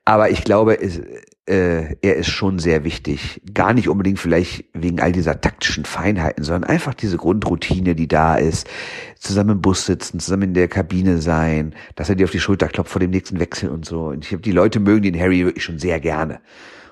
[0.04, 1.00] Aber ich glaube, es,
[1.46, 3.40] äh, er ist schon sehr wichtig.
[3.54, 8.34] Gar nicht unbedingt vielleicht wegen all dieser taktischen Feinheiten, sondern einfach diese Grundroutine, die da
[8.34, 8.68] ist.
[9.18, 12.66] Zusammen im Bus sitzen, zusammen in der Kabine sein, dass er dir auf die Schulter
[12.66, 14.06] klopft vor dem nächsten Wechsel und so.
[14.06, 16.40] Und ich habe die Leute mögen den Harry wirklich schon sehr gerne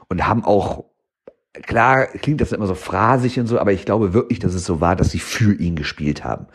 [0.08, 0.84] und haben auch
[1.62, 4.80] klar klingt das immer so phrasig und so, aber ich glaube wirklich, dass es so
[4.80, 6.46] war, dass sie für ihn gespielt haben.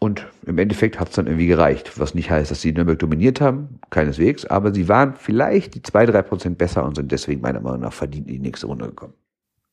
[0.00, 1.98] Und im Endeffekt hat es dann irgendwie gereicht.
[1.98, 6.06] Was nicht heißt, dass sie Nürnberg dominiert haben, keineswegs, aber sie waren vielleicht die zwei,
[6.06, 9.14] drei Prozent besser und sind deswegen meiner Meinung nach verdient in die nächste Runde gekommen.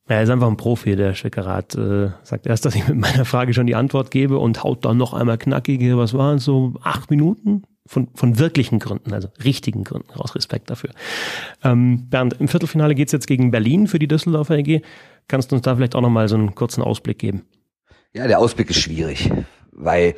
[0.08, 3.54] Er ist einfach ein Profi, der Schickerat äh, sagt erst, dass ich mit meiner Frage
[3.54, 7.10] schon die Antwort gebe und haut dann noch einmal knackige, was waren es, so acht
[7.10, 10.36] Minuten von, von wirklichen Gründen, also richtigen Gründen raus.
[10.36, 10.92] Respekt dafür.
[11.64, 14.82] Ähm, Bernd, im Viertelfinale geht's jetzt gegen Berlin für die Düsseldorfer EG.
[15.28, 17.44] Kannst du uns da vielleicht auch noch mal so einen kurzen Ausblick geben?
[18.14, 19.30] Ja, der Ausblick ist schwierig,
[19.76, 20.16] weil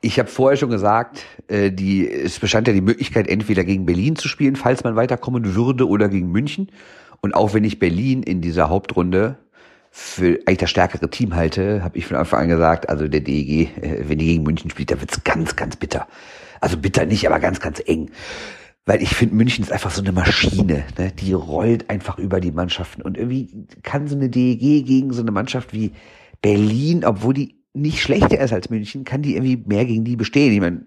[0.00, 4.16] ich habe vorher schon gesagt, äh, die, es bestand ja die Möglichkeit, entweder gegen Berlin
[4.16, 6.70] zu spielen, falls man weiterkommen würde, oder gegen München.
[7.20, 9.36] Und auch wenn ich Berlin in dieser Hauptrunde
[9.90, 13.76] für eigentlich das stärkere Team halte, habe ich von Anfang an gesagt, also der DEG,
[13.82, 16.06] äh, wenn die gegen München spielt, da wird's ganz, ganz bitter.
[16.60, 18.10] Also bitter nicht, aber ganz, ganz eng.
[18.86, 21.12] Weil ich finde, München ist einfach so eine Maschine, ne?
[21.12, 23.02] die rollt einfach über die Mannschaften.
[23.02, 25.92] Und irgendwie kann so eine DEG gegen so eine Mannschaft wie
[26.40, 30.52] Berlin, obwohl die nicht schlechter ist als München, kann die irgendwie mehr gegen die bestehen.
[30.52, 30.82] Ich meine,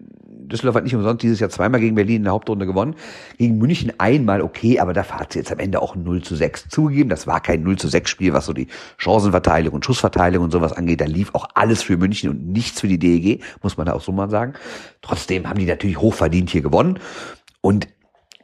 [0.48, 2.94] Düsseldorf hat nicht umsonst dieses Jahr zweimal gegen Berlin in der Hauptrunde gewonnen.
[3.38, 6.68] Gegen München einmal okay, aber dafür hat sie jetzt am Ende auch 0 zu 6
[6.68, 7.08] zugegeben.
[7.08, 8.68] Das war kein 0 zu 6 Spiel, was so die
[8.98, 11.00] Chancenverteilung und Schussverteilung und sowas angeht.
[11.00, 14.02] Da lief auch alles für München und nichts für die DEG, muss man da auch
[14.02, 14.54] so mal sagen.
[15.00, 16.98] Trotzdem haben die natürlich hochverdient hier gewonnen.
[17.60, 17.88] Und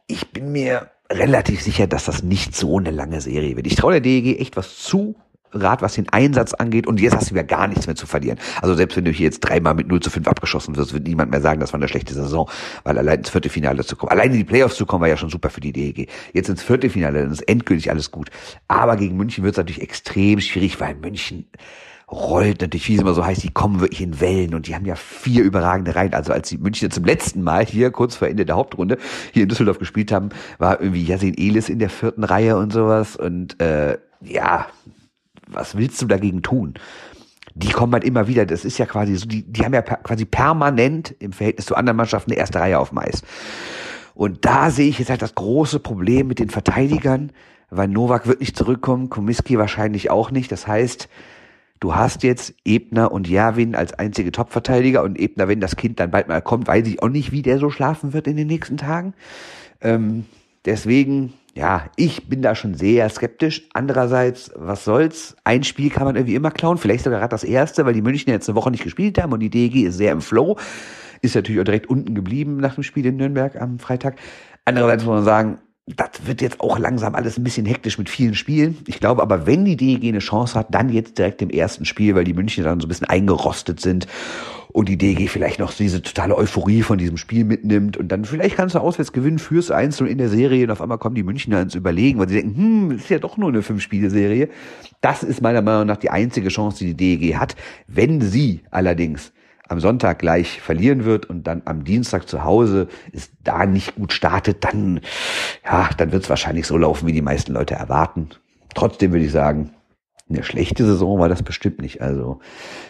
[0.06, 3.66] ich bin mir relativ sicher, dass das nicht so eine lange Serie wird.
[3.66, 5.16] Ich traue der DEG echt was zu,
[5.52, 6.86] Grad was den Einsatz angeht.
[6.86, 8.38] Und jetzt hast du ja gar nichts mehr zu verlieren.
[8.62, 11.30] Also selbst wenn du hier jetzt dreimal mit 0 zu 5 abgeschossen wirst, wird niemand
[11.30, 12.48] mehr sagen, das war eine schlechte Saison,
[12.84, 14.10] weil allein ins vierte Finale zu kommen.
[14.10, 16.08] Allein in die Playoffs zu kommen, war ja schon super für die DEG.
[16.32, 18.30] Jetzt ins vierte Finale, dann ist endgültig alles gut.
[18.68, 21.46] Aber gegen München wird es natürlich extrem schwierig, weil München
[22.10, 24.84] rollt natürlich, wie es immer so heißt, die kommen wirklich in Wellen und die haben
[24.84, 26.14] ja vier überragende Reihen.
[26.14, 28.98] Also als die München zum letzten Mal hier kurz vor Ende der Hauptrunde
[29.32, 33.16] hier in Düsseldorf gespielt haben, war irgendwie Yasin Elis in der vierten Reihe und sowas
[33.16, 34.66] und äh, ja,
[35.52, 36.74] was willst du dagegen tun?
[37.54, 39.96] Die kommen halt immer wieder, das ist ja quasi so, die, die haben ja per,
[39.96, 43.22] quasi permanent im Verhältnis zu anderen Mannschaften eine erste Reihe auf Mais.
[44.14, 47.32] Und da sehe ich jetzt halt das große Problem mit den Verteidigern,
[47.70, 50.52] weil Novak wird nicht zurückkommen, Komiski wahrscheinlich auch nicht.
[50.52, 51.08] Das heißt,
[51.80, 56.10] du hast jetzt Ebner und Jerwin als einzige Topverteidiger und Ebner, wenn das Kind dann
[56.10, 58.76] bald mal kommt, weiß ich auch nicht, wie der so schlafen wird in den nächsten
[58.76, 59.14] Tagen.
[59.80, 60.26] Ähm,
[60.64, 63.68] deswegen, ja, ich bin da schon sehr skeptisch.
[63.74, 65.36] Andererseits, was soll's?
[65.44, 68.30] Ein Spiel kann man irgendwie immer klauen, vielleicht sogar gerade das erste, weil die München
[68.30, 70.56] jetzt eine Woche nicht gespielt haben und die DEG ist sehr im Flow.
[71.22, 74.16] Ist natürlich auch direkt unten geblieben nach dem Spiel in Nürnberg am Freitag.
[74.64, 78.34] Andererseits muss man sagen, das wird jetzt auch langsam alles ein bisschen hektisch mit vielen
[78.34, 78.78] Spielen.
[78.86, 82.14] Ich glaube aber, wenn die DEG eine Chance hat, dann jetzt direkt im ersten Spiel,
[82.14, 84.06] weil die München dann so ein bisschen eingerostet sind
[84.68, 88.56] und die DEG vielleicht noch diese totale Euphorie von diesem Spiel mitnimmt und dann vielleicht
[88.56, 91.60] kannst du auswärts gewinnen, fürs Einzel in der Serie und auf einmal kommen die Münchner
[91.60, 94.48] ins Überlegen, weil sie denken, hm, ist ja doch nur eine Fünf-Spiele-Serie.
[95.00, 97.56] Das ist meiner Meinung nach die einzige Chance, die die DEG hat.
[97.88, 99.32] Wenn sie allerdings
[99.70, 104.12] am Sonntag gleich verlieren wird und dann am Dienstag zu Hause ist da nicht gut
[104.12, 105.00] startet, dann,
[105.64, 108.30] ja, dann wird es wahrscheinlich so laufen, wie die meisten Leute erwarten.
[108.74, 109.70] Trotzdem würde ich sagen,
[110.28, 112.02] eine schlechte Saison war das bestimmt nicht.
[112.02, 112.40] Also,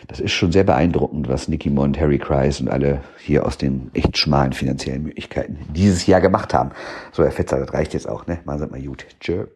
[0.09, 3.91] das ist schon sehr beeindruckend, was Nicky Mond, Harry Kreis und alle hier aus den
[3.93, 6.71] echt schmalen finanziellen Möglichkeiten dieses Jahr gemacht haben.
[7.13, 8.41] So, Herr Fetzer, das reicht jetzt auch, ne?
[8.45, 9.07] Mal sind mal gut.
[9.21, 9.47] Tschö.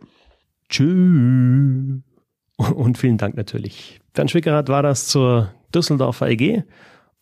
[0.68, 2.00] Tschö.
[2.56, 4.00] Und vielen Dank natürlich.
[4.12, 6.64] Bernd Schwickerath war das zur Düsseldorfer EG.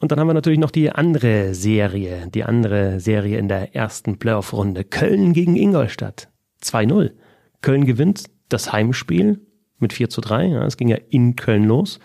[0.03, 4.19] Und dann haben wir natürlich noch die andere Serie, die andere Serie in der ersten
[4.19, 4.83] Playoff-Runde.
[4.83, 6.29] Köln gegen Ingolstadt.
[6.61, 7.13] 2-0.
[7.61, 9.41] Köln gewinnt das Heimspiel
[9.79, 10.47] mit 4 zu 3.
[10.47, 12.01] Ja, es ging ja in Köln los.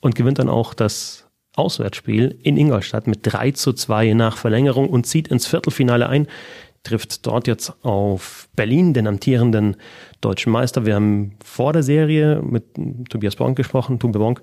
[0.00, 5.06] Und gewinnt dann auch das Auswärtsspiel in Ingolstadt mit 3 zu 2 nach Verlängerung und
[5.06, 6.28] zieht ins Viertelfinale ein.
[6.84, 9.76] Trifft dort jetzt auf Berlin, den amtierenden
[10.22, 10.86] deutschen Meister.
[10.86, 12.64] Wir haben vor der Serie mit
[13.10, 14.40] Tobias Bonk gesprochen, Tumbe Bonk,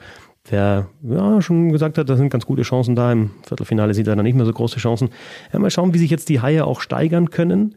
[0.51, 3.11] der ja schon gesagt hat, da sind ganz gute Chancen da.
[3.11, 5.09] Im Viertelfinale sieht er dann nicht mehr so große Chancen.
[5.53, 7.75] Ja, mal schauen, wie sich jetzt die Haie auch steigern können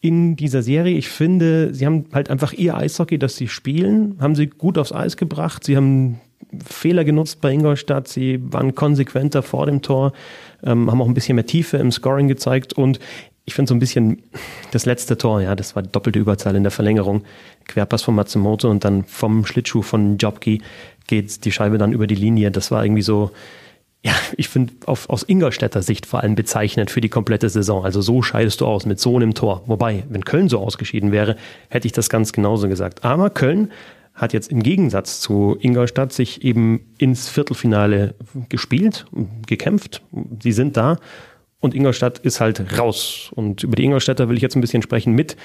[0.00, 0.96] in dieser Serie.
[0.96, 4.92] Ich finde, sie haben halt einfach ihr Eishockey, das sie spielen, haben sie gut aufs
[4.92, 5.64] Eis gebracht.
[5.64, 6.20] Sie haben
[6.64, 8.08] Fehler genutzt bei Ingolstadt.
[8.08, 10.12] Sie waren konsequenter vor dem Tor,
[10.62, 13.00] ähm, haben auch ein bisschen mehr Tiefe im Scoring gezeigt und
[13.46, 14.22] ich finde so ein bisschen
[14.72, 17.22] das letzte Tor, ja, das war die doppelte Überzahl in der Verlängerung.
[17.68, 20.62] Querpass von Matsumoto und dann vom Schlittschuh von Jobki
[21.06, 22.50] geht die Scheibe dann über die Linie.
[22.50, 23.30] Das war irgendwie so,
[24.02, 27.84] ja, ich finde aus Ingolstädter Sicht vor allem bezeichnend für die komplette Saison.
[27.84, 29.62] Also so scheidest du aus mit so einem Tor.
[29.66, 31.36] Wobei, wenn Köln so ausgeschieden wäre,
[31.68, 33.04] hätte ich das ganz genauso gesagt.
[33.04, 33.72] Aber Köln
[34.14, 38.14] hat jetzt im Gegensatz zu Ingolstadt sich eben ins Viertelfinale
[38.48, 39.06] gespielt,
[39.46, 40.02] gekämpft.
[40.42, 40.98] Sie sind da
[41.60, 43.30] und Ingolstadt ist halt raus.
[43.34, 45.36] Und über die Ingolstädter will ich jetzt ein bisschen sprechen mit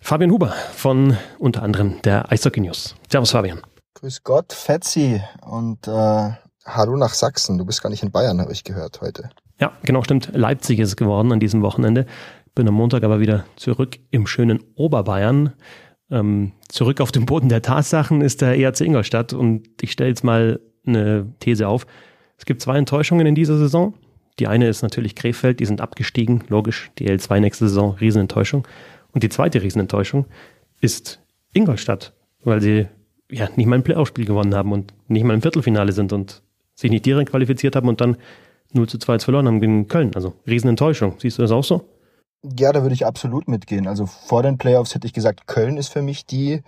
[0.00, 2.96] Fabian Huber von unter anderem der Eishockey News.
[3.10, 3.60] Servus Fabian.
[3.94, 6.30] Grüß Gott, Fetzi und äh,
[6.64, 7.58] hallo nach Sachsen.
[7.58, 9.30] Du bist gar nicht in Bayern, habe ich gehört heute.
[9.60, 10.30] Ja, genau, stimmt.
[10.32, 12.06] Leipzig ist es geworden an diesem Wochenende.
[12.54, 15.52] Bin am Montag aber wieder zurück im schönen Oberbayern.
[16.10, 20.24] Ähm, zurück auf den Boden der Tatsachen ist der ERC Ingolstadt und ich stelle jetzt
[20.24, 21.86] mal eine These auf.
[22.36, 23.94] Es gibt zwei Enttäuschungen in dieser Saison.
[24.38, 28.66] Die eine ist natürlich Krefeld, die sind abgestiegen, logisch, die L2 nächste Saison, Riesenenttäuschung.
[29.12, 30.26] Und die zweite Riesenenttäuschung
[30.80, 31.20] ist
[31.52, 32.86] Ingolstadt, weil sie
[33.30, 36.42] ja, nicht mal ein Playoff-Spiel gewonnen haben und nicht mal im Viertelfinale sind und
[36.74, 38.16] sich nicht direkt qualifiziert haben und dann
[38.72, 40.12] 0 zu 2 verloren haben gegen Köln.
[40.14, 41.14] Also Riesenenttäuschung.
[41.18, 41.84] Siehst du das auch so?
[42.42, 43.86] Ja, da würde ich absolut mitgehen.
[43.86, 46.62] Also vor den Playoffs hätte ich gesagt, Köln ist für mich die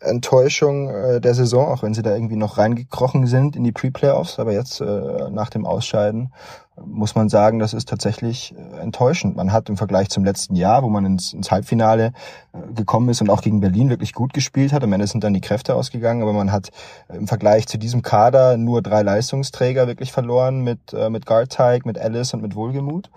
[0.00, 4.38] Enttäuschung äh, der Saison, auch wenn sie da irgendwie noch reingekrochen sind in die Pre-Playoffs.
[4.38, 6.32] Aber jetzt äh, nach dem Ausscheiden
[6.84, 9.36] muss man sagen, das ist tatsächlich äh, enttäuschend.
[9.36, 12.12] Man hat im Vergleich zum letzten Jahr, wo man ins, ins Halbfinale
[12.52, 15.34] äh, gekommen ist und auch gegen Berlin wirklich gut gespielt hat, am Ende sind dann
[15.34, 16.70] die Kräfte ausgegangen, aber man hat
[17.08, 21.86] äh, im Vergleich zu diesem Kader nur drei Leistungsträger wirklich verloren mit, äh, mit Garteig,
[21.86, 23.10] mit Alice und mit Wohlgemut.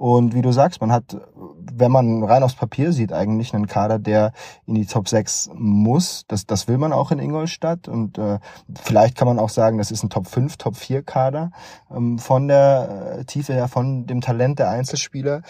[0.00, 1.20] Und wie du sagst, man hat,
[1.74, 4.32] wenn man rein aufs Papier sieht, eigentlich einen Kader, der
[4.64, 6.24] in die Top 6 muss.
[6.26, 7.86] Das, das will man auch in Ingolstadt.
[7.86, 8.38] Und äh,
[8.80, 11.50] vielleicht kann man auch sagen, das ist ein Top 5, Top 4 Kader
[11.94, 15.42] ähm, von der äh, Tiefe her, von dem Talent der Einzelspieler.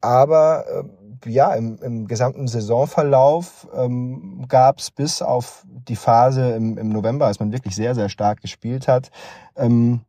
[0.00, 6.78] Aber äh, ja, im, im gesamten Saisonverlauf ähm, gab es bis auf die Phase im,
[6.78, 9.10] im November, als man wirklich sehr, sehr stark gespielt hat,
[9.56, 10.02] ähm,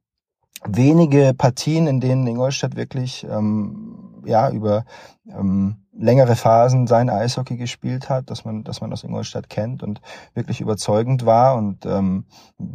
[0.65, 4.85] wenige Partien, in denen Ingolstadt wirklich ähm, ja über
[5.27, 10.01] ähm, längere Phasen sein Eishockey gespielt hat, dass man, dass man aus Ingolstadt kennt und
[10.33, 12.25] wirklich überzeugend war und ähm,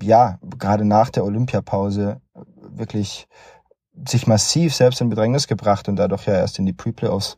[0.03, 2.21] ja gerade nach der Olympiapause
[2.61, 3.29] wirklich
[4.09, 7.37] sich massiv selbst in Bedrängnis gebracht und dadurch ja erst in die Pre-Playoffs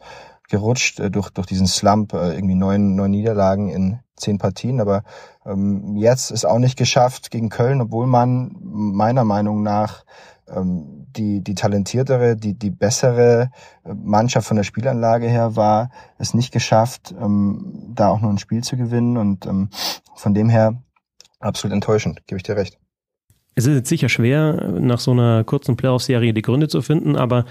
[0.49, 5.03] gerutscht äh, durch durch diesen Slump äh, irgendwie neun neun Niederlagen in zehn Partien, aber
[5.45, 10.05] ähm, jetzt ist auch nicht geschafft gegen Köln, obwohl man meiner Meinung nach
[10.47, 13.51] die, die talentiertere, die, die bessere
[13.85, 18.63] Mannschaft von der Spielanlage her war, es nicht geschafft, ähm, da auch nur ein Spiel
[18.63, 19.17] zu gewinnen.
[19.17, 19.71] Und ähm,
[20.15, 20.83] von dem her
[21.41, 22.79] absolut enttäuschend, gebe ich dir recht.
[23.55, 27.45] Es ist jetzt sicher schwer, nach so einer kurzen Playoff-Serie die Gründe zu finden, aber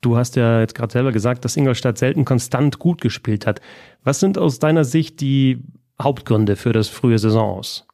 [0.00, 3.60] du hast ja jetzt gerade selber gesagt, dass Ingolstadt selten konstant gut gespielt hat.
[4.04, 5.62] Was sind aus deiner Sicht die
[6.00, 7.86] Hauptgründe für das frühe Saison aus?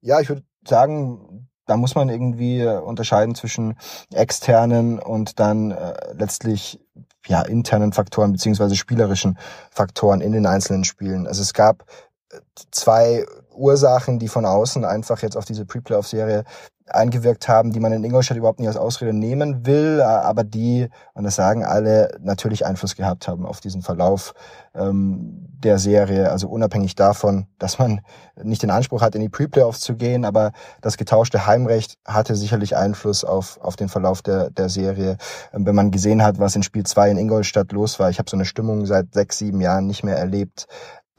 [0.00, 1.33] Ja, ich würde sagen,
[1.66, 3.76] da muss man irgendwie äh, unterscheiden zwischen
[4.12, 6.80] externen und dann äh, letztlich
[7.26, 9.38] ja internen Faktoren beziehungsweise spielerischen
[9.70, 11.26] Faktoren in den einzelnen Spielen.
[11.26, 11.84] Also es gab
[12.30, 12.38] äh,
[12.70, 13.24] zwei
[13.54, 16.44] Ursachen, die von außen einfach jetzt auf diese Pre-Playoff-Serie
[16.90, 21.24] eingewirkt haben, die man in Ingolstadt überhaupt nicht als Ausrede nehmen will, aber die, und
[21.24, 24.34] das sagen alle, natürlich Einfluss gehabt haben auf diesen Verlauf
[24.74, 26.30] ähm, der Serie.
[26.30, 28.02] Also unabhängig davon, dass man
[28.42, 32.76] nicht den Anspruch hat, in die Pre-Playoffs zu gehen, aber das getauschte Heimrecht hatte sicherlich
[32.76, 35.16] Einfluss auf, auf den Verlauf der, der Serie.
[35.52, 38.28] Ähm, wenn man gesehen hat, was in Spiel 2 in Ingolstadt los war, ich habe
[38.28, 40.66] so eine Stimmung seit sechs, sieben Jahren nicht mehr erlebt.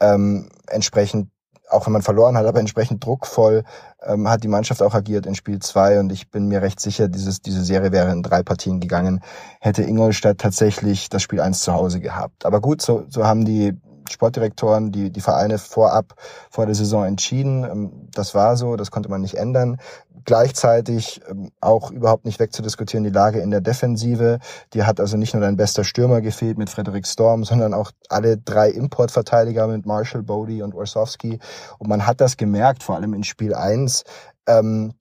[0.00, 1.30] Ähm, entsprechend
[1.76, 3.64] auch wenn man verloren hat, aber entsprechend druckvoll
[4.04, 7.08] ähm, hat die Mannschaft auch agiert in Spiel zwei und ich bin mir recht sicher,
[7.08, 9.20] dieses, diese Serie wäre in drei Partien gegangen,
[9.60, 12.44] hätte Ingolstadt tatsächlich das Spiel eins zu Hause gehabt.
[12.44, 13.74] Aber gut, so, so haben die
[14.12, 16.14] Sportdirektoren, die, die Vereine vorab
[16.50, 17.64] vor der Saison entschieden.
[17.64, 19.78] Ähm, das war so, das konnte man nicht ändern.
[20.24, 24.38] Gleichzeitig ähm, auch überhaupt nicht wegzudiskutieren die Lage in der Defensive.
[24.74, 28.36] Die hat also nicht nur dein bester Stürmer gefehlt mit Frederik Storm, sondern auch alle
[28.36, 31.38] drei Importverteidiger mit Marshall, Bodie und Orsowski.
[31.78, 34.04] Und man hat das gemerkt, vor allem in Spiel eins.
[34.46, 34.94] Ähm,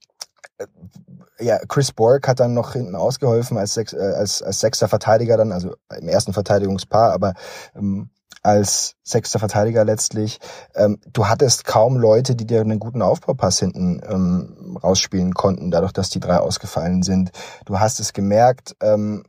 [1.40, 5.38] ja, Chris Borg hat dann noch hinten ausgeholfen als, Sech, äh, als, als sechster Verteidiger
[5.38, 7.34] dann, also im ersten Verteidigungspaar, aber
[7.76, 8.10] ähm,
[8.46, 10.40] als sechster Verteidiger letztlich.
[10.76, 15.94] Ähm, du hattest kaum Leute, die dir einen guten Aufbaupass hinten ähm, rausspielen konnten, dadurch,
[15.94, 17.32] dass die drei ausgefallen sind.
[17.66, 19.24] Du hast es gemerkt, ähm,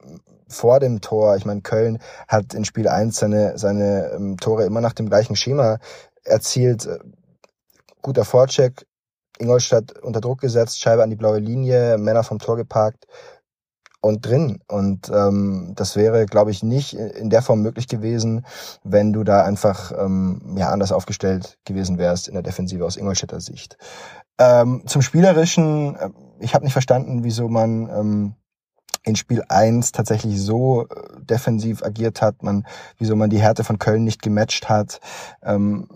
[0.48, 1.98] vor dem Tor, ich meine, Köln
[2.28, 5.78] hat in Spiel 1 seine, seine ähm, Tore immer nach dem gleichen Schema
[6.22, 6.88] erzielt.
[8.02, 8.86] Guter Vorcheck,
[9.38, 13.06] Ingolstadt unter Druck gesetzt, Scheibe an die blaue Linie, Männer vom Tor geparkt,
[14.00, 14.60] und drin.
[14.68, 18.46] Und ähm, das wäre, glaube ich, nicht in der Form möglich gewesen,
[18.84, 23.40] wenn du da einfach ähm, ja anders aufgestellt gewesen wärst in der Defensive aus Ingolstädter
[23.40, 23.76] Sicht.
[24.38, 28.34] Ähm, zum Spielerischen, äh, ich habe nicht verstanden, wieso man ähm,
[29.06, 30.86] in Spiel 1 tatsächlich so äh,
[31.20, 32.66] defensiv agiert hat, man,
[32.98, 35.00] wieso man die Härte von Köln nicht gematcht hat.
[35.42, 35.88] Ähm,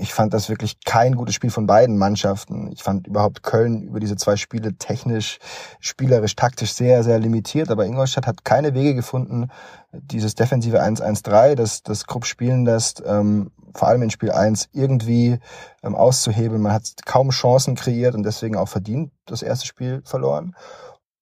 [0.00, 2.70] ich fand das wirklich kein gutes Spiel von beiden Mannschaften.
[2.72, 5.38] Ich fand überhaupt Köln über diese zwei Spiele technisch,
[5.80, 7.70] spielerisch, taktisch sehr, sehr limitiert.
[7.70, 9.48] Aber Ingolstadt hat keine Wege gefunden,
[9.92, 15.38] dieses defensive 1-1-3, das, das Krupp spielen lässt, ähm, vor allem in Spiel 1 irgendwie
[15.82, 16.62] ähm, auszuhebeln.
[16.62, 20.54] Man hat kaum Chancen kreiert und deswegen auch verdient das erste Spiel verloren.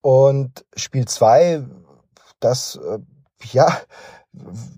[0.03, 1.65] Und Spiel 2,
[2.41, 2.99] das, äh,
[3.53, 3.79] ja,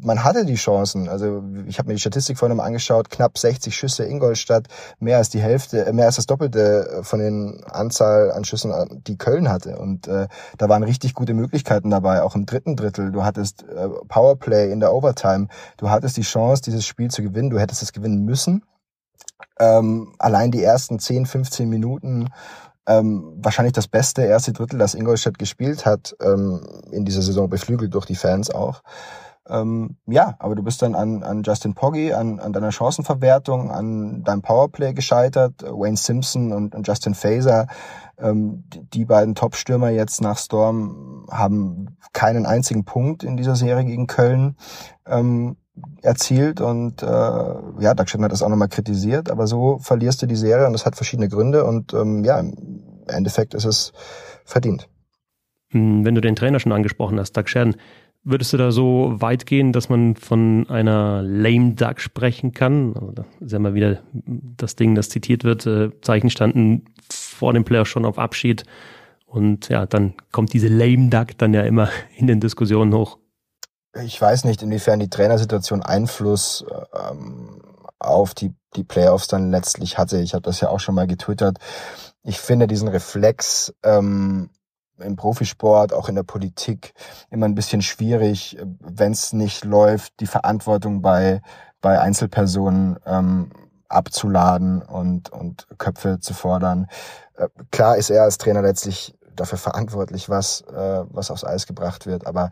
[0.02, 1.08] man hatte die Chancen.
[1.08, 4.68] Also ich habe mir die Statistik vorhin mal angeschaut, knapp 60 Schüsse Ingolstadt,
[4.98, 8.86] mehr als die Hälfte, äh, mehr als das Doppelte von den Anzahl an Schüssen, äh,
[9.06, 9.78] die Köln hatte.
[9.78, 13.12] Und äh, da waren richtig gute Möglichkeiten dabei, auch im dritten Drittel.
[13.12, 17.50] Du hattest äh, Powerplay in der Overtime, du hattest die Chance, dieses Spiel zu gewinnen,
[17.50, 18.64] du hättest es gewinnen müssen.
[19.60, 22.28] Ähm, allein die ersten 10, 15 Minuten
[22.88, 27.94] ähm, wahrscheinlich das beste erste Drittel, das Ingolstadt gespielt hat, ähm, in dieser Saison beflügelt
[27.94, 28.82] durch die Fans auch.
[29.48, 34.22] Ähm, ja, aber du bist dann an, an Justin Poggi, an, an deiner Chancenverwertung, an
[34.24, 35.62] deinem Powerplay gescheitert.
[35.62, 37.66] Wayne Simpson und, und Justin Faser,
[38.18, 43.84] ähm, die, die beiden Top-Stürmer jetzt nach Storm, haben keinen einzigen Punkt in dieser Serie
[43.84, 44.56] gegen Köln
[45.06, 45.56] ähm,
[46.02, 50.36] erzielt und äh, ja, Dagstetten hat das auch nochmal kritisiert, aber so verlierst du die
[50.36, 53.92] Serie und das hat verschiedene Gründe und ähm, ja, im Endeffekt ist es
[54.44, 54.88] verdient.
[55.70, 57.76] Hm, wenn du den Trainer schon angesprochen hast, Doug Sheridan,
[58.30, 62.92] Würdest du da so weit gehen, dass man von einer lame duck sprechen kann?
[62.94, 65.64] Also da ist ja mal wieder das Ding, das zitiert wird.
[65.64, 68.64] Äh, Zeichen standen vor dem Player schon auf Abschied.
[69.24, 71.88] Und ja, dann kommt diese lame duck dann ja immer
[72.18, 73.16] in den Diskussionen hoch.
[74.02, 76.66] Ich weiß nicht, inwiefern die Trainersituation Einfluss
[77.10, 77.62] ähm,
[77.98, 80.20] auf die, die Playoffs dann letztlich hatte.
[80.20, 81.56] Ich habe das ja auch schon mal getwittert.
[82.24, 84.50] Ich finde diesen Reflex, ähm,
[85.00, 86.92] im Profisport, auch in der Politik
[87.30, 91.40] immer ein bisschen schwierig, wenn es nicht läuft, die Verantwortung bei,
[91.80, 93.50] bei Einzelpersonen ähm,
[93.88, 96.86] abzuladen und, und Köpfe zu fordern.
[97.36, 102.06] Äh, klar ist er als Trainer letztlich dafür verantwortlich, was, äh, was aufs Eis gebracht
[102.06, 102.26] wird.
[102.26, 102.50] Aber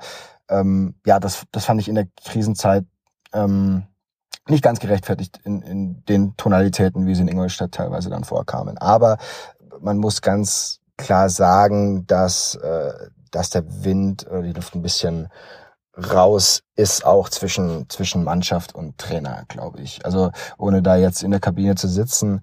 [0.48, 2.84] ähm, ja, das, das fand ich in der Krisenzeit
[3.32, 3.84] ähm,
[4.48, 8.78] nicht ganz gerechtfertigt in, in den Tonalitäten, wie sie in Ingolstadt teilweise dann vorkamen.
[8.78, 9.18] Aber
[9.80, 12.92] man muss ganz klar sagen, dass äh,
[13.30, 15.28] dass der Wind oder die Luft ein bisschen
[15.96, 20.04] raus ist auch zwischen, zwischen Mannschaft und Trainer, glaube ich.
[20.04, 22.40] Also ohne da jetzt in der Kabine zu sitzen.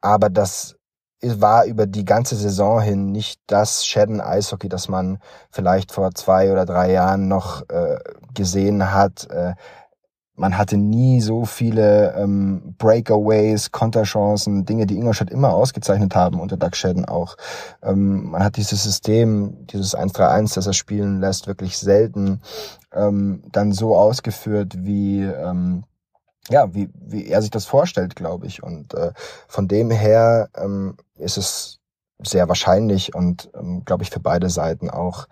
[0.00, 0.76] Aber das
[1.22, 5.18] war über die ganze Saison hin nicht das Shadden Eishockey, das man
[5.50, 7.98] vielleicht vor zwei oder drei Jahren noch äh,
[8.34, 9.28] gesehen hat.
[9.30, 9.54] Äh,
[10.36, 16.56] man hatte nie so viele ähm, Breakaways, Konterchancen, Dinge, die Ingolstadt immer ausgezeichnet haben unter
[16.56, 17.36] Doug Shedden auch.
[17.82, 22.40] Ähm, man hat dieses System, dieses 1-3-1, das er spielen lässt, wirklich selten
[22.92, 25.84] ähm, dann so ausgeführt, wie ähm,
[26.48, 28.62] ja, wie, wie er sich das vorstellt, glaube ich.
[28.62, 29.12] Und äh,
[29.48, 31.80] von dem her ähm, ist es
[32.22, 35.26] sehr wahrscheinlich und ähm, glaube ich für beide Seiten auch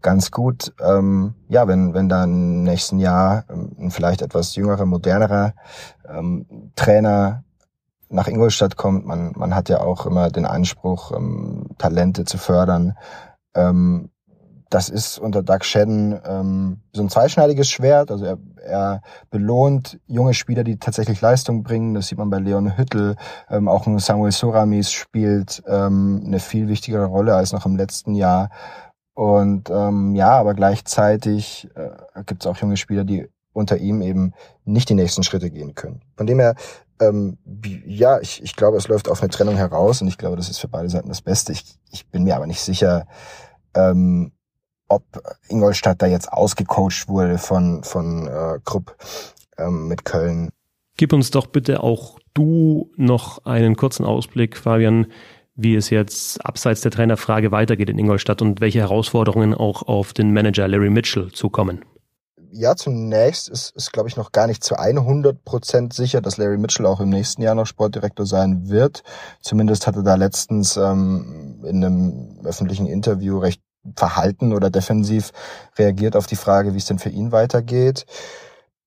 [0.00, 0.72] ganz gut.
[0.80, 5.54] Ähm, ja, wenn wenn dann im nächsten Jahr ähm, vielleicht etwas jüngerer, modernerer
[6.08, 7.44] ähm, Trainer
[8.08, 12.96] nach Ingolstadt kommt, man man hat ja auch immer den Anspruch, ähm, Talente zu fördern.
[13.54, 14.10] Ähm,
[14.70, 18.10] das ist unter Doug Shedden ähm, so ein zweischneidiges Schwert.
[18.12, 21.94] Also er, er belohnt junge Spieler, die tatsächlich Leistung bringen.
[21.94, 23.16] Das sieht man bei Leon Hüttel.
[23.50, 28.14] Ähm, auch ein Samuel Soramis spielt ähm, eine viel wichtigere Rolle als noch im letzten
[28.14, 28.50] Jahr.
[29.14, 34.32] Und ähm, ja, aber gleichzeitig äh, gibt es auch junge Spieler, die unter ihm eben
[34.64, 36.00] nicht die nächsten Schritte gehen können.
[36.16, 36.54] Von dem her,
[37.00, 37.38] ähm,
[37.84, 40.58] ja, ich, ich glaube, es läuft auf eine Trennung heraus und ich glaube, das ist
[40.58, 41.50] für beide Seiten das Beste.
[41.50, 43.06] Ich, ich bin mir aber nicht sicher,
[43.74, 44.30] ähm,
[44.90, 45.04] ob
[45.48, 48.96] Ingolstadt da jetzt ausgecoacht wurde von, von äh, Krupp
[49.58, 50.50] ähm, mit Köln.
[50.96, 55.06] Gib uns doch bitte auch du noch einen kurzen Ausblick, Fabian,
[55.54, 60.32] wie es jetzt abseits der Trainerfrage weitergeht in Ingolstadt und welche Herausforderungen auch auf den
[60.32, 61.84] Manager Larry Mitchell zukommen.
[62.52, 66.58] Ja, zunächst ist, ist glaube ich, noch gar nicht zu 100 Prozent sicher, dass Larry
[66.58, 69.04] Mitchell auch im nächsten Jahr noch Sportdirektor sein wird.
[69.40, 73.62] Zumindest hatte da letztens ähm, in einem öffentlichen Interview recht
[73.96, 75.32] verhalten oder defensiv
[75.78, 78.06] reagiert auf die Frage, wie es denn für ihn weitergeht.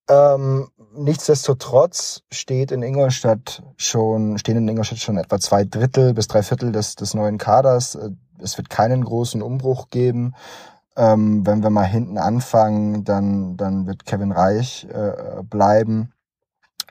[0.10, 6.44] Ähm, nichtsdestotrotz steht in Ingolstadt schon, stehen in Ingolstadt schon etwa zwei Drittel bis drei
[6.44, 7.96] Viertel des, des neuen Kaders.
[7.96, 10.36] Äh, es wird keinen großen Umbruch geben.
[10.96, 16.12] Ähm, wenn wir mal hinten anfangen, dann, dann wird Kevin Reich äh, bleiben.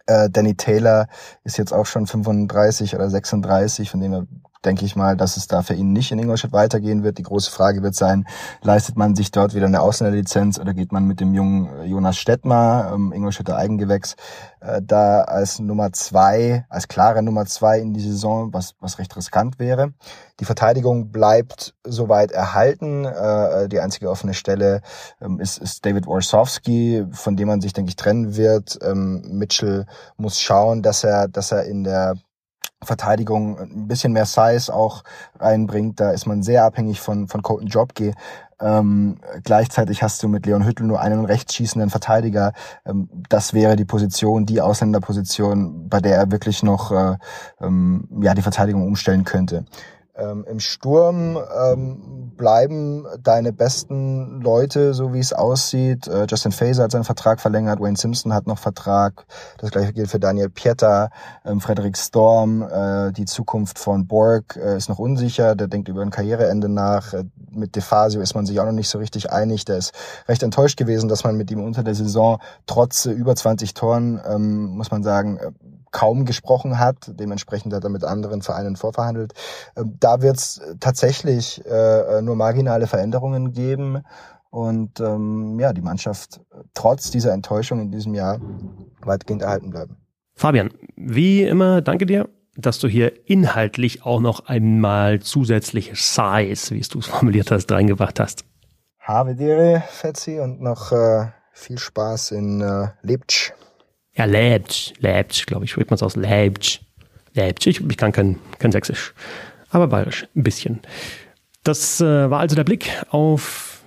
[0.07, 1.07] Äh, Danny Taylor
[1.45, 4.27] ist jetzt auch schon 35 oder 36, von dem er
[4.65, 7.19] denke ich mal, dass es da für ihn nicht in Ingolstadt weitergehen wird.
[7.19, 8.27] Die große Frage wird sein,
[8.63, 12.17] leistet man sich dort wieder eine Ausländerlizenz oder geht man mit dem jungen äh, Jonas
[12.17, 14.17] Stettmar, ähm, Ingolstädter Eigengewächs,
[14.61, 19.17] äh, da als Nummer zwei, als klare Nummer zwei in die Saison, was, was recht
[19.17, 19.93] riskant wäre.
[20.41, 23.05] Die Verteidigung bleibt soweit erhalten.
[23.05, 24.81] Äh, die einzige offene Stelle
[25.21, 28.79] ähm, ist, ist David Warsowski, von dem man sich, denke ich, trennen wird.
[28.83, 29.87] Ähm, Mitchell
[30.17, 32.15] muss schauen, dass er, dass er in der
[32.83, 35.05] Verteidigung ein bisschen mehr Size auch
[35.39, 36.01] reinbringt.
[36.01, 38.15] Da ist man sehr abhängig von, von Colton Jobke.
[38.61, 42.53] Ähm, gleichzeitig hast du mit Leon Hüttel nur einen rechtsschießenden Verteidiger.
[42.87, 47.17] Ähm, das wäre die Position, die Ausländerposition, bei der er wirklich noch äh,
[47.61, 49.65] ähm, ja die Verteidigung umstellen könnte.
[50.15, 56.07] Ähm, Im Sturm ähm, bleiben deine besten Leute, so wie es aussieht.
[56.07, 59.25] Äh, Justin Faser hat seinen Vertrag verlängert, Wayne Simpson hat noch Vertrag.
[59.57, 61.09] Das gleiche gilt für Daniel Pieter,
[61.47, 62.63] ähm, Frederik Storm.
[62.63, 65.55] Äh, die Zukunft von Borg äh, ist noch unsicher.
[65.55, 67.15] Der denkt über ein Karriereende nach.
[67.15, 69.65] Äh, mit DeFasio ist man sich auch noch nicht so richtig einig.
[69.65, 69.95] Der ist
[70.29, 74.21] recht enttäuscht gewesen, dass man mit ihm unter der Saison trotz äh, über 20 Toren,
[74.29, 75.53] ähm, muss man sagen, äh,
[75.93, 77.13] kaum gesprochen hat.
[77.21, 79.35] Dementsprechend hat er mit anderen Vereinen vorverhandelt.
[79.77, 84.03] Ähm, da wird es tatsächlich äh, nur marginale Veränderungen geben.
[84.51, 86.41] Und ähm, ja, die Mannschaft
[86.75, 88.41] trotz dieser Enttäuschung in diesem Jahr
[89.01, 89.97] weitgehend erhalten bleiben.
[90.35, 96.81] Fabian, wie immer, danke dir, dass du hier inhaltlich auch noch einmal zusätzliche Size, wie
[96.81, 98.45] du es formuliert hast, reingebracht hast.
[98.99, 103.53] Habe dir, Fetzi, und noch äh, viel Spaß in äh, Leipzig.
[104.15, 106.17] Ja, Leipzig, Leipzig, glaube ich, spricht man es aus.
[106.17, 106.81] Leipzig.
[107.35, 107.81] Leipzig.
[107.89, 109.15] Ich kann kein, kein Sächsisch,
[109.71, 110.81] aber bayerisch, ein bisschen.
[111.65, 113.83] Das äh, war also der Blick auf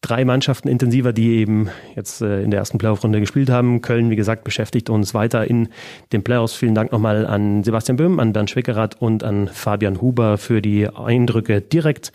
[0.00, 3.80] drei Mannschaften intensiver, die eben jetzt äh, in der ersten Playoff-Runde gespielt haben.
[3.80, 5.68] Köln, wie gesagt, beschäftigt uns weiter in
[6.12, 6.54] den Playoffs.
[6.54, 10.88] Vielen Dank nochmal an Sebastian Böhm, an Bernd Schwickerath und an Fabian Huber für die
[10.88, 12.12] Eindrücke direkt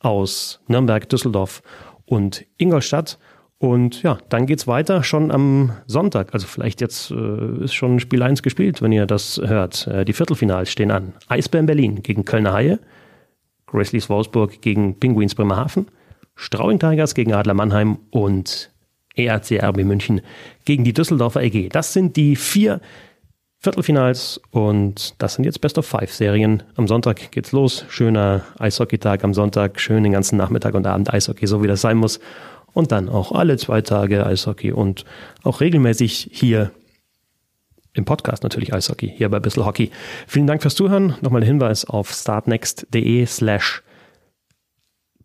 [0.00, 1.62] aus Nürnberg, Düsseldorf
[2.04, 3.18] und Ingolstadt.
[3.60, 6.32] Und ja, dann geht's weiter schon am Sonntag.
[6.32, 9.86] Also vielleicht jetzt äh, ist schon Spiel 1 gespielt, wenn ihr das hört.
[9.86, 11.12] Äh, die Viertelfinals stehen an.
[11.28, 12.78] Eisbären Berlin gegen Kölner Haie,
[13.66, 15.88] Grizzlies Wolfsburg gegen Pinguins Bremerhaven,
[16.36, 18.70] Strauing Tigers gegen Adler Mannheim und
[19.14, 20.22] ERC RB München
[20.64, 21.68] gegen die Düsseldorfer EG.
[21.68, 22.80] Das sind die vier
[23.58, 26.62] Viertelfinals und das sind jetzt Best of Five Serien.
[26.76, 27.84] Am Sonntag geht's los.
[27.90, 31.98] Schöner Eishockey-Tag am Sonntag, schön den ganzen Nachmittag und Abend Eishockey, so wie das sein
[31.98, 32.20] muss.
[32.72, 35.04] Und dann auch alle zwei Tage Eishockey und
[35.42, 36.70] auch regelmäßig hier
[37.92, 39.90] im Podcast natürlich Eishockey, hier bei Bissl Hockey.
[40.26, 41.16] Vielen Dank fürs Zuhören.
[41.20, 43.82] Nochmal der Hinweis auf startnext.de slash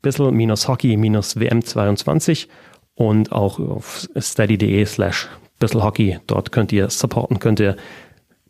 [0.02, 2.48] bissl-hockey-wm22
[2.96, 5.30] und auch auf steady.de slash
[5.60, 6.20] bissl-hockey.
[6.28, 7.76] Dort könnt ihr supporten, könnt ihr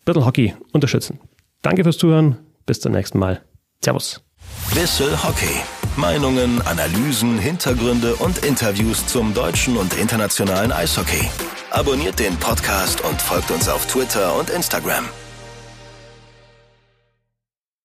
[0.06, 1.20] Bissl Hockey unterstützen.
[1.62, 2.38] Danke fürs Zuhören.
[2.66, 3.42] Bis zum nächsten Mal.
[3.84, 4.25] Servus.
[4.74, 5.62] Bissl Hockey.
[5.96, 11.30] Meinungen, Analysen, Hintergründe und Interviews zum deutschen und internationalen Eishockey.
[11.72, 15.06] Abonniert den Podcast und folgt uns auf Twitter und Instagram.